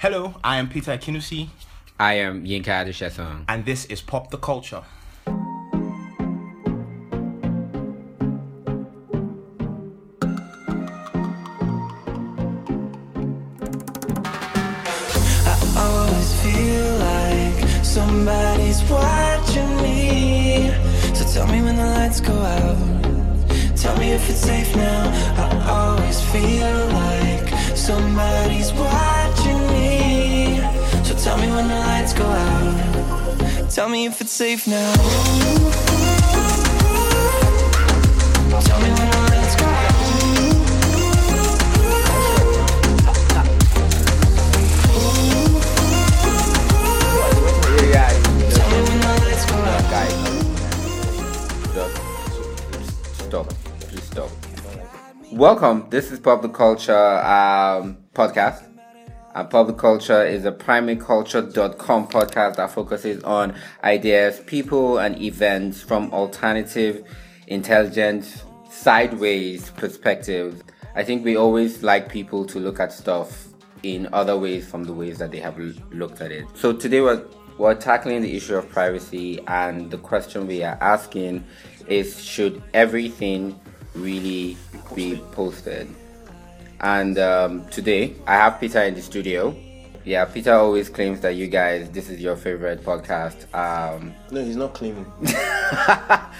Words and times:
Hello, 0.00 0.34
I 0.44 0.58
am 0.58 0.68
Peter 0.68 0.98
Kinusi, 0.98 1.48
I 1.98 2.14
am 2.18 2.44
Yinka 2.44 2.66
Adeshesong. 2.66 3.44
and 3.48 3.64
this 3.64 3.86
is 3.86 4.02
Pop 4.02 4.30
the 4.30 4.36
Culture. 4.36 4.82
always 15.78 16.40
feel 16.42 16.98
like 16.98 17.68
somebody's 17.82 18.82
watching 18.90 19.76
me. 19.82 20.70
So 21.14 21.24
tell 21.32 21.46
me 21.46 21.62
when 21.62 21.76
the 21.76 21.86
lights 21.86 22.20
go 22.20 22.34
out. 22.34 22.76
Tell 23.74 23.96
me 23.96 24.12
if 24.12 24.28
it's 24.28 24.40
safe 24.40 24.76
now. 24.76 25.02
I 25.38 25.96
always 25.96 26.20
feel 26.32 26.86
like 26.88 27.48
somebody's 27.74 28.74
watching 28.74 29.05
lights 32.06 32.18
go 32.18 32.24
out. 32.24 33.70
Tell 33.70 33.88
me 33.88 34.06
if 34.06 34.20
it's 34.20 34.30
safe 34.30 34.68
now. 34.68 34.94
Tell 38.60 38.80
me 38.80 38.90
when 38.90 39.10
the 39.10 39.16
lights 39.30 39.56
go 39.56 39.66
out. 39.66 39.92
Stop. 53.26 53.48
Please 53.80 54.04
stop. 54.04 54.30
Welcome. 55.32 55.86
This 55.90 56.12
is 56.12 56.20
Pop 56.20 56.42
the 56.42 56.48
Culture 56.48 56.94
um, 56.94 57.98
podcast. 58.14 58.75
And 59.36 59.50
the 59.50 59.74
Culture 59.74 60.24
is 60.24 60.46
a 60.46 60.50
primaryculture.com 60.50 62.08
podcast 62.08 62.56
that 62.56 62.70
focuses 62.70 63.22
on 63.22 63.54
ideas, 63.84 64.40
people, 64.46 64.96
and 64.96 65.20
events 65.20 65.82
from 65.82 66.10
alternative, 66.12 67.04
intelligent, 67.46 68.44
sideways 68.70 69.68
perspectives. 69.72 70.62
I 70.94 71.04
think 71.04 71.22
we 71.22 71.36
always 71.36 71.82
like 71.82 72.10
people 72.10 72.46
to 72.46 72.58
look 72.58 72.80
at 72.80 72.94
stuff 72.94 73.48
in 73.82 74.08
other 74.14 74.38
ways 74.38 74.66
from 74.66 74.84
the 74.84 74.94
ways 74.94 75.18
that 75.18 75.32
they 75.32 75.40
have 75.40 75.60
l- 75.60 75.74
looked 75.90 76.22
at 76.22 76.32
it. 76.32 76.46
So 76.54 76.72
today 76.72 77.02
we're, 77.02 77.22
we're 77.58 77.74
tackling 77.74 78.22
the 78.22 78.34
issue 78.34 78.56
of 78.56 78.66
privacy, 78.70 79.40
and 79.48 79.90
the 79.90 79.98
question 79.98 80.46
we 80.46 80.62
are 80.62 80.78
asking 80.80 81.44
is 81.88 82.24
should 82.24 82.62
everything 82.72 83.60
really 83.94 84.56
be 84.94 85.16
posted? 85.32 85.94
And 86.80 87.18
um, 87.18 87.66
today 87.68 88.14
I 88.26 88.34
have 88.34 88.60
Peter 88.60 88.82
in 88.82 88.94
the 88.94 89.02
studio. 89.02 89.56
Yeah, 90.04 90.24
Peter 90.26 90.52
always 90.52 90.88
claims 90.88 91.20
that 91.22 91.34
you 91.34 91.48
guys, 91.48 91.90
this 91.90 92.08
is 92.08 92.20
your 92.20 92.36
favorite 92.36 92.84
podcast. 92.84 93.52
Um, 93.52 94.14
No, 94.30 94.44
he's 94.44 94.54
not 94.54 94.72
claiming. 94.72 95.04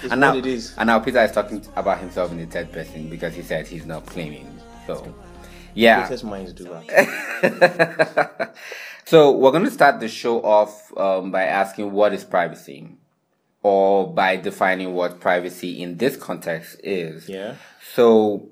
and 0.08 0.20
now, 0.20 0.36
it 0.36 0.46
is. 0.46 0.72
and 0.78 0.86
now 0.86 1.00
Peter 1.00 1.20
is 1.24 1.32
talking 1.32 1.66
about 1.74 1.98
himself 1.98 2.30
in 2.30 2.38
the 2.38 2.46
third 2.46 2.70
person 2.70 3.08
because 3.10 3.34
he 3.34 3.42
said 3.42 3.66
he's 3.66 3.84
not 3.84 4.06
claiming. 4.06 4.56
So, 4.86 5.12
yeah. 5.74 6.06
Greatest 6.06 6.22
minds 6.24 6.52
do 6.52 6.64
that. 6.64 8.54
So 9.08 9.30
we're 9.30 9.52
going 9.52 9.62
to 9.64 9.70
start 9.70 10.00
the 10.00 10.08
show 10.08 10.42
off 10.42 10.90
um, 10.98 11.30
by 11.30 11.44
asking 11.44 11.92
what 11.92 12.12
is 12.12 12.24
privacy, 12.24 12.88
or 13.62 14.12
by 14.12 14.34
defining 14.34 14.94
what 14.94 15.20
privacy 15.20 15.80
in 15.80 15.96
this 15.98 16.16
context 16.16 16.80
is. 16.82 17.28
Yeah. 17.28 17.54
So, 17.94 18.48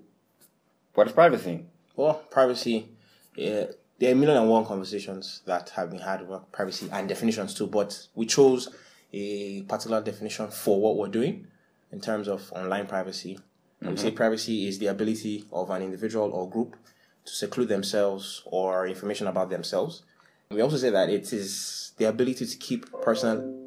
what 0.95 1.09
is 1.09 1.13
privacy? 1.13 1.65
Well, 1.97 2.15
privacy. 2.31 2.89
Yeah, 3.37 3.67
there 3.99 4.11
are 4.11 4.13
a 4.13 4.17
million 4.17 4.39
and 4.39 4.51
one 4.51 4.65
conversations 4.65 5.43
that 5.47 5.71
have 5.71 5.91
been 5.91 6.01
had 6.01 6.23
about 6.23 6.51
privacy 6.53 6.89
and 6.93 7.09
definitions 7.09 7.55
too. 7.55 7.67
But 7.67 8.07
we 8.15 8.27
chose 8.27 8.69
a 9.13 9.63
particular 9.63 10.03
definition 10.03 10.49
for 10.49 10.81
what 10.81 10.97
we're 10.97 11.09
doing 11.09 11.47
in 11.93 12.01
terms 12.01 12.29
of 12.29 12.53
online 12.53 12.87
privacy. 12.87 13.39
And 13.81 13.91
we 13.91 13.97
say 13.97 14.09
mm-hmm. 14.09 14.17
privacy 14.17 14.67
is 14.67 14.79
the 14.79 14.87
ability 14.87 15.45
of 15.53 15.71
an 15.71 15.83
individual 15.83 16.31
or 16.33 16.49
group 16.49 16.77
to 17.25 17.33
seclude 17.33 17.69
themselves 17.69 18.43
or 18.47 18.87
information 18.87 19.27
about 19.27 19.51
themselves. 19.51 20.03
We 20.51 20.61
also 20.61 20.77
say 20.77 20.91
that 20.91 21.09
it 21.09 21.33
is 21.33 21.93
the 21.97 22.07
ability 22.07 22.47
to 22.47 22.57
keep 22.57 22.91
personal 23.03 23.61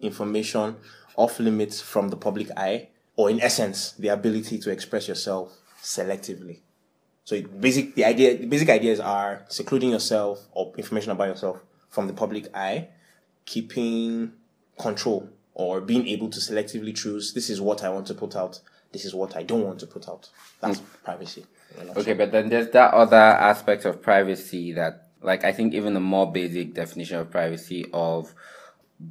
information 0.00 0.76
off 1.16 1.38
limits 1.38 1.80
from 1.80 2.08
the 2.08 2.16
public 2.16 2.50
eye, 2.56 2.88
or 3.16 3.30
in 3.30 3.40
essence, 3.40 3.92
the 3.92 4.08
ability 4.08 4.58
to 4.58 4.70
express 4.70 5.06
yourself 5.08 5.56
selectively. 5.82 6.60
So 7.24 7.34
it 7.34 7.60
basic 7.60 7.94
the 7.94 8.04
idea 8.04 8.36
the 8.36 8.46
basic 8.46 8.68
ideas 8.68 9.00
are 9.00 9.44
secluding 9.48 9.90
yourself 9.90 10.46
or 10.52 10.72
information 10.76 11.10
about 11.10 11.28
yourself 11.28 11.60
from 11.88 12.06
the 12.06 12.12
public 12.12 12.54
eye, 12.54 12.88
keeping 13.46 14.32
control 14.78 15.28
or 15.54 15.80
being 15.80 16.06
able 16.08 16.28
to 16.28 16.40
selectively 16.40 16.94
choose 16.94 17.32
this 17.32 17.48
is 17.48 17.60
what 17.60 17.82
I 17.84 17.88
want 17.88 18.06
to 18.08 18.14
put 18.14 18.34
out, 18.36 18.60
this 18.92 19.04
is 19.04 19.14
what 19.14 19.36
I 19.36 19.42
don't 19.42 19.62
want 19.62 19.78
to 19.80 19.86
put 19.86 20.08
out. 20.08 20.28
That's 20.60 20.80
privacy. 21.04 21.46
in 21.80 21.88
a. 21.88 21.98
Okay, 21.98 22.12
but 22.14 22.32
then 22.32 22.48
there's 22.48 22.70
that 22.70 22.92
other 22.92 23.16
aspect 23.16 23.84
of 23.84 24.02
privacy 24.02 24.72
that, 24.72 25.08
like, 25.22 25.44
I 25.44 25.52
think 25.52 25.74
even 25.74 25.96
a 25.96 26.00
more 26.00 26.30
basic 26.30 26.74
definition 26.74 27.18
of 27.18 27.30
privacy 27.30 27.86
of 27.92 28.34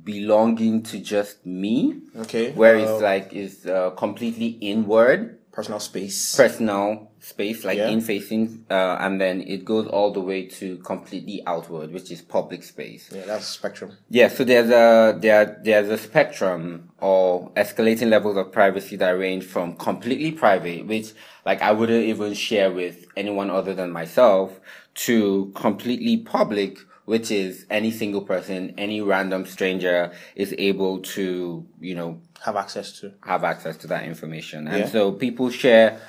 belonging 0.04 0.84
to 0.84 1.00
just 1.00 1.46
me, 1.46 2.02
Okay. 2.18 2.52
where 2.52 2.76
it's 2.76 3.02
like 3.02 3.34
is 3.34 3.66
uh, 3.66 3.92
completely 3.92 4.48
inward, 4.48 5.40
personal 5.54 5.80
space. 5.80 6.36
personal 6.36 7.12
space, 7.20 7.64
like 7.64 7.78
Yeah. 7.78 7.90
in 7.90 8.02
facing, 8.02 8.66
uh, 8.70 8.98
and 9.00 9.22
then 9.22 9.40
it 9.42 9.64
goes 9.64 9.88
all 9.88 10.12
the 10.12 10.20
way 10.20 10.48
to 10.48 10.78
completely 10.78 11.42
outward, 11.48 11.94
which 11.94 12.12
is 12.12 12.22
public 12.22 12.64
space. 12.64 13.10
yeah, 13.16 13.22
that's 13.26 13.46
spectrum. 13.46 13.92
Yeah, 14.10 14.28
so 14.30 14.44
there's 14.44 14.70
a 14.72 15.18
there 15.18 15.62
there's 15.64 15.90
a 15.90 15.98
spectrum 15.98 16.90
or 17.00 17.52
escalating 17.56 18.10
levels 18.10 18.36
of 18.36 18.52
privacy 18.52 18.96
that 18.98 19.12
range 19.12 19.44
from 19.46 19.76
completely 19.78 20.32
private, 20.32 20.88
which 20.88 21.14
like 21.46 21.62
I 21.62 21.72
wouldn't 21.72 22.04
even 22.06 22.34
share 22.34 22.72
with 22.72 23.06
anyone 23.16 23.50
other 23.50 23.74
than 23.76 23.92
myself, 23.92 24.60
to 25.06 25.52
completely 25.56 26.18
public, 26.18 26.78
which 27.06 27.32
is 27.32 27.66
any 27.70 27.92
single 27.92 28.22
person, 28.22 28.74
any 28.78 29.02
random 29.02 29.46
stranger 29.46 30.12
is 30.36 30.54
able 30.58 31.00
to, 31.00 31.66
you 31.80 31.96
know, 31.96 32.22
Have 32.46 32.56
access 32.56 33.00
to. 33.00 33.14
have 33.26 33.44
access 33.44 33.78
to 33.78 33.88
that 33.88 34.04
information. 34.06 34.68
And 34.68 34.80
Yeah. 34.80 34.88
so 34.90 35.12
people 35.12 35.50
share 35.50 36.00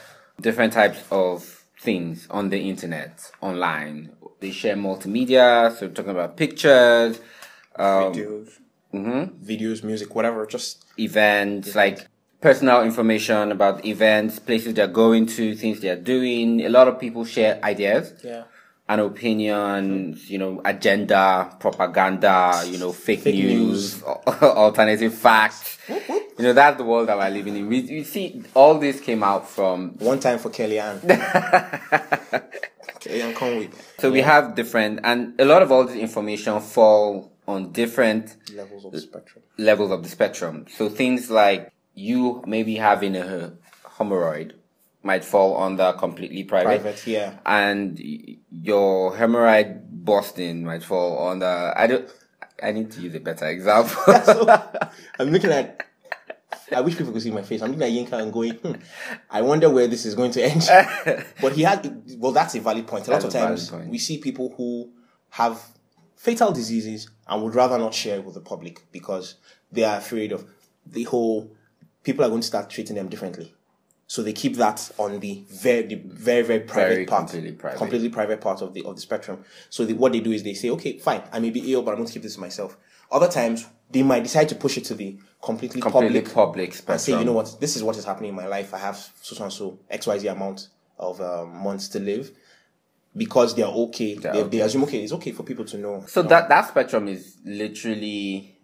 different 0.40 0.72
types 0.72 1.00
of 1.10 1.64
things 1.80 2.26
on 2.30 2.50
the 2.50 2.58
internet, 2.68 3.30
online. 3.40 4.10
They 4.40 4.50
share 4.50 4.76
multimedia, 4.76 5.76
so 5.76 5.88
talking 5.88 6.10
about 6.12 6.36
pictures, 6.36 7.18
um, 7.76 8.12
Videos. 8.12 8.48
Mm-hmm. 8.92 9.44
Videos, 9.44 9.82
music, 9.82 10.14
whatever. 10.14 10.46
Just 10.46 10.84
events, 10.98 11.74
like 11.74 12.06
personal 12.40 12.82
information 12.82 13.50
about 13.50 13.84
events, 13.84 14.38
places 14.38 14.74
they're 14.74 14.86
going 14.86 15.26
to, 15.26 15.54
things 15.56 15.80
they're 15.80 15.96
doing. 15.96 16.60
A 16.64 16.68
lot 16.68 16.86
of 16.88 17.00
people 17.00 17.24
share 17.24 17.58
ideas 17.64 18.12
yeah. 18.22 18.44
And 18.88 19.00
opinion, 19.00 20.14
mm-hmm. 20.14 20.32
you 20.32 20.38
know, 20.38 20.60
agenda, 20.64 21.56
propaganda, 21.58 22.62
you 22.66 22.78
know, 22.78 22.92
fake, 22.92 23.20
Fake 23.20 23.34
news, 23.34 24.02
alternative 24.02 25.14
facts. 25.14 25.78
You 25.88 26.44
know, 26.44 26.52
that's 26.52 26.76
the 26.76 26.84
world 26.84 27.08
that 27.08 27.16
we're 27.16 27.30
living 27.30 27.56
in. 27.56 27.68
We, 27.68 27.82
we 27.82 28.04
see 28.04 28.42
all 28.54 28.78
this 28.78 29.00
came 29.00 29.22
out 29.22 29.48
from, 29.48 29.96
One 29.98 30.20
time 30.20 30.38
for 30.38 30.50
Kellyanne. 30.50 31.00
Kellyanne 33.00 33.34
Conway. 33.34 33.70
so 33.98 34.10
we 34.10 34.20
have 34.20 34.54
different, 34.54 35.00
and 35.04 35.38
a 35.40 35.44
lot 35.44 35.62
of 35.62 35.70
all 35.72 35.84
this 35.84 35.96
information 35.96 36.60
fall 36.60 37.32
on 37.46 37.72
different 37.72 38.36
Levels 38.54 38.84
of 38.86 38.92
the 38.92 39.00
spectrum. 39.00 39.44
levels 39.58 39.90
of 39.90 40.02
the 40.02 40.08
spectrum. 40.08 40.66
So 40.74 40.88
things 40.88 41.30
like 41.30 41.70
you 41.94 42.42
maybe 42.46 42.76
having 42.76 43.16
a 43.16 43.52
hemorrhoid 43.98 44.52
might 45.04 45.24
fall 45.24 45.62
under 45.62 45.92
completely 45.92 46.44
private. 46.44 46.80
Private, 46.80 47.06
yeah. 47.06 47.34
and 47.44 48.00
your 48.50 49.12
hemorrhoid 49.12 49.82
busting 50.04 50.64
might 50.64 50.82
fall 50.82 51.28
under. 51.28 51.72
I 51.76 51.86
don't. 51.86 52.10
I 52.62 52.72
need 52.72 52.90
to 52.92 53.00
use 53.00 53.14
a 53.14 53.20
better 53.20 53.46
example. 53.46 54.02
I'm 55.18 55.30
looking 55.30 55.50
at. 55.50 55.86
I 56.74 56.80
wish 56.80 56.96
people 56.96 57.12
could 57.12 57.22
see 57.22 57.30
my 57.30 57.42
face. 57.42 57.60
I'm 57.60 57.72
looking 57.72 57.82
at 57.82 57.90
Yinka 57.90 58.20
and 58.20 58.32
going, 58.32 58.54
hmm, 58.54 58.72
I 59.30 59.42
wonder 59.42 59.68
where 59.68 59.86
this 59.86 60.06
is 60.06 60.14
going 60.14 60.30
to 60.32 60.42
end. 60.42 60.66
but 61.40 61.52
he 61.52 61.62
had, 61.62 62.02
well, 62.16 62.32
that's 62.32 62.54
a 62.54 62.60
valid 62.60 62.86
point. 62.86 63.06
A 63.06 63.10
lot 63.10 63.20
That's 63.20 63.34
of 63.34 63.40
times 63.40 63.70
we 63.86 63.98
see 63.98 64.16
people 64.18 64.54
who 64.56 64.90
have 65.30 65.62
fatal 66.16 66.52
diseases 66.52 67.10
and 67.28 67.42
would 67.42 67.54
rather 67.54 67.76
not 67.76 67.92
share 67.92 68.22
with 68.22 68.34
the 68.34 68.40
public 68.40 68.80
because 68.92 69.34
they 69.70 69.84
are 69.84 69.98
afraid 69.98 70.32
of 70.32 70.46
the 70.86 71.04
whole, 71.04 71.54
people 72.02 72.24
are 72.24 72.28
going 72.28 72.40
to 72.40 72.46
start 72.46 72.70
treating 72.70 72.96
them 72.96 73.08
differently. 73.08 73.54
So 74.06 74.22
they 74.22 74.32
keep 74.34 74.56
that 74.56 74.90
on 74.98 75.18
the 75.20 75.44
very, 75.48 75.86
the 75.86 75.94
very, 75.94 76.42
very 76.42 76.60
private 76.60 76.94
Very 76.94 77.06
part, 77.06 77.30
completely 77.30 77.52
private. 77.52 77.78
completely 77.78 78.08
private 78.10 78.40
part 78.40 78.60
of 78.62 78.74
the 78.74 78.84
of 78.84 78.94
the 78.96 79.00
spectrum. 79.00 79.44
So 79.70 79.84
the, 79.84 79.94
what 79.94 80.12
they 80.12 80.20
do 80.20 80.30
is 80.32 80.42
they 80.42 80.54
say, 80.54 80.70
okay, 80.70 80.98
fine, 80.98 81.22
I 81.32 81.38
may 81.40 81.50
be 81.50 81.72
ill, 81.72 81.82
but 81.82 81.92
I'm 81.92 81.96
going 81.96 82.06
to 82.08 82.12
keep 82.12 82.22
this 82.22 82.34
to 82.34 82.40
myself. 82.40 82.76
Other 83.10 83.28
times 83.28 83.66
they 83.90 84.02
might 84.02 84.22
decide 84.22 84.48
to 84.50 84.54
push 84.54 84.76
it 84.76 84.84
to 84.86 84.94
the 84.94 85.18
completely, 85.42 85.80
completely 85.80 86.20
public, 86.20 86.34
public 86.34 86.88
and 86.88 87.00
say, 87.00 87.18
you 87.18 87.24
know 87.24 87.32
what, 87.32 87.56
this 87.60 87.76
is 87.76 87.82
what 87.82 87.96
is 87.96 88.04
happening 88.04 88.30
in 88.30 88.34
my 88.36 88.46
life. 88.46 88.74
I 88.74 88.78
have 88.78 89.10
so 89.22 89.42
and 89.42 89.52
so 89.52 89.78
X 89.88 90.06
Y 90.06 90.18
Z 90.18 90.28
amount 90.28 90.68
of 90.98 91.20
um, 91.20 91.56
months 91.62 91.88
to 91.88 91.98
live. 91.98 92.30
because 93.16 93.54
they're 93.54 93.66
okay. 93.66 94.14
They're 94.16 94.32
they, 94.32 94.40
okay. 94.40 94.48
they 94.58 94.60
assume 94.60 94.84
okay, 94.84 95.02
it's 95.02 95.12
okay 95.12 95.32
for 95.32 95.42
people 95.44 95.64
to 95.66 95.78
know. 95.78 96.04
So 96.06 96.22
No. 96.22 96.28
that 96.28 96.48
that 96.48 96.68
spectrum 96.68 97.08
is 97.08 97.36
literally 97.44 98.58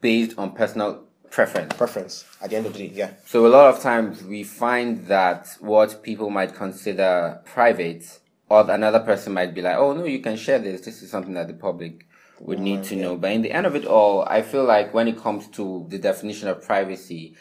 based 0.00 0.38
on 0.38 0.52
personal 0.52 1.05
preference. 1.30 1.74
preference 1.74 2.24
at 2.40 2.50
the 2.50 2.56
end 2.56 2.66
of 2.66 2.72
the 2.72 2.88
day, 2.88 2.94
yeah. 2.94 3.10
So 3.26 3.46
a 3.46 3.48
lot 3.48 3.74
of 3.74 3.82
times 3.82 4.22
we 4.22 4.42
find 4.42 5.06
that 5.06 5.56
what 5.60 6.02
people 6.02 6.30
might 6.30 6.54
consider 6.54 7.40
private, 7.44 8.20
or 8.48 8.70
another 8.70 9.00
person 9.00 9.32
might 9.32 9.54
be 9.54 9.62
like, 9.62 9.76
"Oh 9.76 9.92
no, 9.92 10.04
you 10.04 10.20
can 10.20 10.36
share 10.36 10.58
this. 10.58 10.82
This 10.82 11.02
is 11.02 11.10
something 11.10 11.34
that 11.34 11.48
the 11.48 11.54
public 11.54 12.06
would 12.40 12.60
need 12.60 12.84
to 12.84 12.96
know." 12.96 13.16
But 13.16 13.32
in 13.32 13.42
the 13.42 13.52
end 13.52 13.66
of 13.66 13.74
it 13.74 13.84
all, 13.84 14.24
I 14.28 14.42
feel 14.42 14.64
like 14.64 14.94
when 14.94 15.08
it 15.08 15.18
comes 15.18 15.48
to 15.48 15.86
the 15.88 15.98
definition 15.98 16.48
of 16.48 16.62
privacy, 16.62 17.34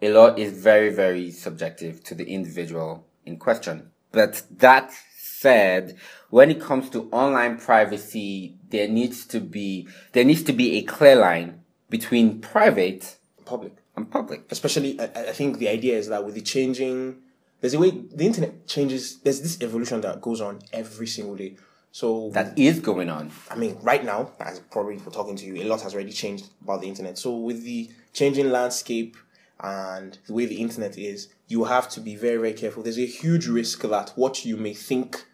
a 0.00 0.10
lot 0.10 0.38
is 0.38 0.52
very, 0.52 0.90
very 0.90 1.30
subjective 1.30 2.02
to 2.04 2.14
the 2.14 2.28
individual 2.28 3.06
in 3.26 3.36
question. 3.36 3.90
But 4.12 4.42
that 4.58 4.92
said, 5.16 5.96
when 6.30 6.50
it 6.50 6.60
comes 6.60 6.90
to 6.90 7.08
online 7.12 7.58
privacy, 7.58 8.56
there 8.70 8.88
needs 8.88 9.26
to 9.26 9.40
be 9.40 9.86
there 10.12 10.24
needs 10.24 10.42
to 10.44 10.52
be 10.52 10.76
a 10.76 10.82
clear 10.82 11.16
line 11.16 11.60
between 11.88 12.40
private 12.40 13.16
Public. 13.48 13.76
and 13.96 14.10
public. 14.10 14.40
especially 14.50 15.00
I, 15.00 15.04
I 15.04 15.32
think 15.32 15.58
the 15.58 15.68
idea 15.68 15.96
is 15.96 16.08
that 16.08 16.24
with 16.24 16.34
the 16.34 16.42
changing 16.42 17.16
there's 17.60 17.72
a 17.72 17.78
way 17.78 17.90
the 17.90 18.26
internet 18.26 18.66
changes 18.66 19.18
there's 19.20 19.40
this 19.40 19.56
evolution 19.62 20.02
that 20.02 20.20
goes 20.20 20.40
on 20.40 20.60
every 20.72 21.06
single 21.06 21.34
day 21.34 21.56
so 21.90 22.30
that 22.34 22.58
is 22.58 22.78
going 22.80 23.08
on. 23.08 23.30
i 23.50 23.56
mean 23.56 23.76
right 23.82 24.04
now 24.04 24.30
as 24.40 24.60
probably 24.60 24.98
for 24.98 25.10
talking 25.10 25.34
to 25.34 25.46
you 25.46 25.62
a 25.62 25.64
lot 25.64 25.80
has 25.80 25.94
already 25.94 26.12
changed 26.12 26.50
about 26.62 26.82
the 26.82 26.88
internet 26.88 27.16
so 27.16 27.34
with 27.36 27.64
the 27.64 27.90
changing 28.12 28.50
landscape 28.50 29.16
and 29.60 30.18
the 30.26 30.34
way 30.34 30.44
the 30.46 30.60
internet 30.60 30.96
is 30.98 31.28
you 31.48 31.64
have 31.64 31.88
to 31.88 32.00
be 32.00 32.14
very 32.14 32.36
very 32.36 32.52
careful 32.52 32.82
there's 32.82 32.98
a 32.98 33.06
huge 33.06 33.46
risk 33.46 33.80
that 33.82 34.12
what 34.14 34.44
you 34.44 34.56
may 34.56 34.74
think 34.74 35.24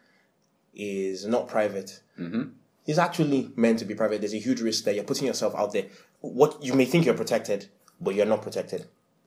is 0.75 1.27
not 1.27 1.49
private 1.49 2.01
mm-hmm. 2.19 2.45
is 2.87 2.99
actually 2.99 3.51
meant 3.57 3.79
to 3.79 3.85
be 3.85 3.95
private 3.95 4.21
there's 4.21 4.35
a 4.35 4.39
huge 4.39 4.61
risk 4.61 4.85
that 4.85 4.95
you're 4.95 5.05
putting 5.05 5.27
yourself 5.27 5.55
out 5.57 5.73
there 5.73 5.87
what 6.21 6.63
you 6.65 6.73
may 6.73 6.85
think 6.85 7.05
you're 7.05 7.15
protected 7.15 7.69
but 8.01 8.15
you're 8.15 8.27
not 8.27 8.43
protected 8.43 8.87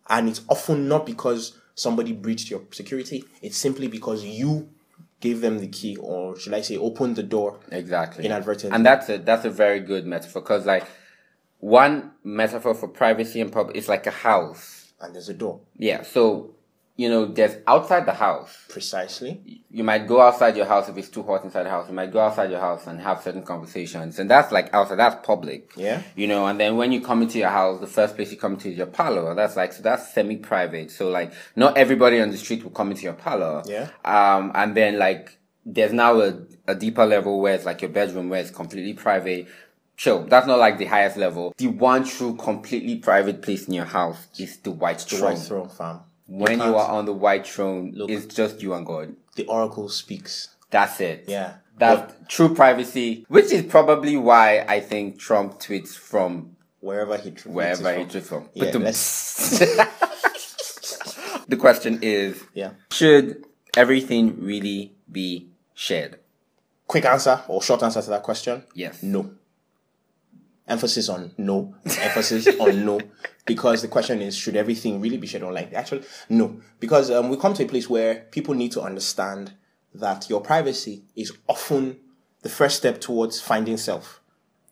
and 0.09 0.29
it's 0.29 0.41
often 0.49 0.87
not 0.87 1.05
because 1.05 1.57
somebody 1.75 2.13
breached 2.13 2.49
your 2.49 2.61
security 2.71 3.23
it's 3.41 3.57
simply 3.57 3.87
because 3.87 4.23
you 4.23 4.69
gave 5.19 5.41
them 5.41 5.59
the 5.59 5.67
key 5.67 5.95
or 5.97 6.37
should 6.39 6.53
i 6.53 6.61
say 6.61 6.77
opened 6.77 7.15
the 7.15 7.23
door 7.23 7.59
Exactly. 7.71 8.25
Inadvertently. 8.25 8.75
And 8.75 8.85
that's 8.85 9.09
a 9.09 9.17
that's 9.17 9.45
a 9.45 9.49
very 9.49 9.79
good 9.79 10.05
metaphor 10.05 10.41
because 10.41 10.65
like 10.65 10.85
one 11.59 12.11
metaphor 12.23 12.73
for 12.75 12.87
privacy 12.87 13.41
and 13.41 13.51
public 13.51 13.75
is 13.75 13.87
like 13.89 14.05
a 14.07 14.11
house. 14.11 14.93
and 15.01 15.13
there's 15.15 15.29
a 15.29 15.33
door 15.33 15.59
Yeah. 15.77 16.03
So 16.03 16.53
you 16.97 17.09
know, 17.09 17.25
there's 17.27 17.55
outside 17.67 18.07
the 18.07 18.11
house. 18.11 18.57
precisely 18.69 19.61
You 19.69 19.83
might 19.83 20.07
go 20.07 20.19
outside 20.19 20.57
your 20.57 20.65
house 20.65 20.89
if 20.89 20.97
it's 20.97 21.09
too 21.09 21.21
hot 21.21 21.43
inside 21.43 21.63
the 21.63 21.69
house. 21.69 21.87
You 21.87 21.93
might 21.93 22.11
go 22.11 22.19
outside 22.19 22.49
your 22.49 22.59
house 22.59 22.87
and 22.87 22.99
have 22.99 23.21
certain 23.21 23.43
conversations, 23.43 24.17
and 24.17 24.29
that's 24.29 24.51
like 24.51 24.73
outside. 24.73 24.95
That's 24.95 25.23
public. 25.25 25.71
Yeah. 25.75 26.01
You 26.15 26.25
know, 26.25 26.47
and 26.47 26.59
then 26.59 26.75
when 26.75 26.91
you 26.91 26.99
come 26.99 27.21
into 27.21 27.37
your 27.37 27.49
house, 27.49 27.79
the 27.79 27.87
first 27.87 28.15
place 28.15 28.31
you 28.31 28.37
come 28.37 28.57
to 28.57 28.71
is 28.71 28.77
your 28.77 28.87
parlor. 28.87 29.35
That's 29.35 29.55
like 29.55 29.73
so 29.73 29.83
that's 29.83 30.11
semi-private. 30.11 30.89
So 30.89 31.09
like, 31.09 31.33
not 31.55 31.77
everybody 31.77 32.19
on 32.19 32.31
the 32.31 32.37
street 32.37 32.63
will 32.63 32.71
come 32.71 32.89
into 32.89 33.03
your 33.03 33.13
parlor. 33.13 33.61
Yeah. 33.67 33.89
Um, 34.03 34.51
and 34.55 34.75
then 34.75 34.97
like, 34.97 35.37
there's 35.67 35.93
now 35.93 36.19
a, 36.19 36.39
a 36.67 36.73
deeper 36.73 37.05
level 37.05 37.39
where 37.39 37.53
it's 37.53 37.65
like 37.65 37.83
your 37.83 37.91
bedroom 37.91 38.29
where 38.29 38.41
it's 38.41 38.51
completely 38.51 38.93
private. 38.93 39.47
Chill. 39.97 40.25
That's 40.25 40.45
not 40.45 40.59
like 40.59 40.77
the 40.77 40.85
highest 40.85 41.17
level. 41.17 41.53
The 41.57 41.67
one 41.67 42.05
true 42.05 42.35
completely 42.35 42.97
private 42.97 43.41
place 43.41 43.67
in 43.67 43.73
your 43.73 43.85
house 43.85 44.27
is 44.37 44.57
the 44.57 44.71
white 44.71 44.99
the 44.99 45.17
throne. 45.17 45.33
right 45.33 45.37
throne 45.39 45.69
fam 45.69 46.01
When 46.27 46.59
you 46.59 46.75
are 46.75 46.89
on 46.91 47.05
the 47.05 47.13
white 47.13 47.47
throne, 47.47 47.93
Look. 47.95 48.09
it's 48.09 48.25
just 48.33 48.61
you 48.61 48.73
and 48.73 48.85
God. 48.85 49.15
the 49.35 49.45
oracle 49.45 49.87
speaks 49.89 50.49
That's 50.69 50.99
it. 51.01 51.25
Yeah. 51.27 51.55
That's 51.77 52.13
true 52.27 52.53
privacy, 52.55 53.25
which 53.29 53.51
is 53.51 53.63
probably 53.63 54.17
why 54.17 54.65
I 54.67 54.79
think 54.79 55.19
Trump 55.19 55.59
tweets 55.59 55.95
from 55.95 56.55
wherever 56.79 57.17
he 57.17 57.31
tr- 57.31 57.49
wherever 57.49 57.93
he 57.95 58.03
tweets 58.05 58.11
tweets 58.11 58.23
from. 58.23 58.49
Yeah, 58.53 58.63
But 58.65 58.73
the- 58.73 58.79
let's- 58.79 59.59
the 61.47 61.55
question 61.57 61.99
is, 62.01 62.43
yeah 62.53 62.71
should 62.91 63.45
everything 63.75 64.41
really 64.43 64.93
be 65.11 65.49
shared? 65.73 66.19
quick 66.87 67.05
answer 67.05 67.41
or 67.47 67.61
short 67.61 67.83
answer 67.83 68.01
to 68.01 68.09
that 68.09 68.23
question 68.23 68.63
Yes. 68.73 69.03
no 69.03 69.29
emphasis 70.67 71.07
on 71.09 71.31
no 71.37 71.73
emphasis 71.85 72.47
on 72.59 72.85
no 72.85 72.99
because 73.45 73.81
the 73.81 73.87
question 73.87 74.21
is 74.21 74.35
should 74.35 74.55
everything 74.55 74.99
really 74.99 75.17
be 75.17 75.25
shared 75.27 75.43
online 75.43 75.69
actually 75.73 76.03
no 76.29 76.59
because 76.79 77.09
um, 77.09 77.29
we 77.29 77.37
come 77.37 77.53
to 77.53 77.63
a 77.63 77.67
place 77.67 77.89
where 77.89 78.25
people 78.31 78.53
need 78.53 78.71
to 78.71 78.81
understand 78.81 79.53
that 79.93 80.29
your 80.29 80.41
privacy 80.41 81.03
is 81.15 81.31
often 81.47 81.97
the 82.41 82.49
first 82.49 82.77
step 82.77 82.99
towards 82.99 83.39
finding 83.39 83.77
self 83.77 84.21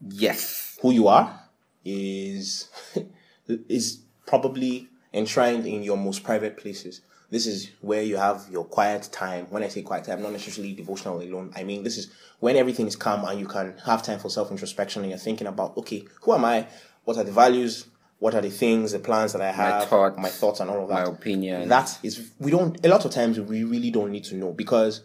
Yes. 0.07 0.77
who 0.81 0.91
you 0.91 1.07
are 1.07 1.39
is 1.85 2.69
is 3.47 3.99
probably 4.27 4.87
enshrined 5.13 5.65
in 5.65 5.81
your 5.83 5.97
most 5.97 6.23
private 6.23 6.57
places. 6.57 7.01
This 7.35 7.47
is 7.47 7.71
where 7.81 8.01
you 8.01 8.15
have 8.15 8.45
your 8.49 8.63
quiet 8.63 9.09
time. 9.11 9.47
When 9.49 9.61
I 9.61 9.67
say 9.67 9.81
quiet 9.81 10.05
time, 10.05 10.23
not 10.23 10.31
necessarily 10.31 10.71
devotional 10.71 11.21
alone. 11.21 11.51
I 11.53 11.63
mean, 11.63 11.83
this 11.83 11.97
is 11.97 12.09
when 12.39 12.55
everything 12.55 12.87
is 12.87 12.95
calm 12.95 13.25
and 13.25 13.37
you 13.37 13.45
can 13.45 13.77
have 13.85 14.01
time 14.03 14.19
for 14.19 14.29
self 14.29 14.51
introspection 14.51 15.01
and 15.01 15.09
you're 15.09 15.19
thinking 15.19 15.45
about, 15.45 15.75
okay, 15.75 16.05
who 16.21 16.33
am 16.33 16.45
I? 16.45 16.65
What 17.03 17.17
are 17.17 17.25
the 17.25 17.33
values? 17.33 17.87
What 18.19 18.35
are 18.35 18.41
the 18.41 18.49
things, 18.49 18.93
the 18.93 18.99
plans 18.99 19.33
that 19.33 19.41
I 19.41 19.51
have? 19.51 19.89
thoughts, 19.89 20.17
my 20.17 20.29
thoughts, 20.29 20.61
and 20.61 20.69
all 20.69 20.83
of 20.83 20.87
that. 20.87 20.93
my 20.93 21.11
opinions. 21.11 21.67
That 21.67 21.99
is, 22.03 22.31
we 22.39 22.51
don't. 22.51 22.85
A 22.85 22.87
lot 22.87 23.03
of 23.03 23.11
times, 23.11 23.37
we 23.37 23.65
really 23.65 23.91
don't 23.91 24.13
need 24.13 24.23
to 24.23 24.35
know 24.35 24.53
because, 24.53 25.01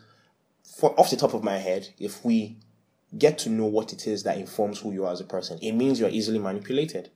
for 0.78 0.94
off 1.00 1.10
the 1.10 1.16
top 1.16 1.34
of 1.34 1.42
my 1.42 1.58
head, 1.58 1.88
if 1.98 2.24
we 2.24 2.58
get 3.18 3.38
to 3.38 3.50
know 3.50 3.66
what 3.66 3.92
it 3.92 4.06
is 4.06 4.22
that 4.22 4.38
informs 4.38 4.78
who 4.78 4.92
you 4.92 5.04
are 5.04 5.12
as 5.12 5.20
a 5.20 5.24
person, 5.24 5.58
it 5.60 5.72
means 5.72 5.98
you're 5.98 6.08
easily 6.08 6.38
manipulated. 6.38 7.10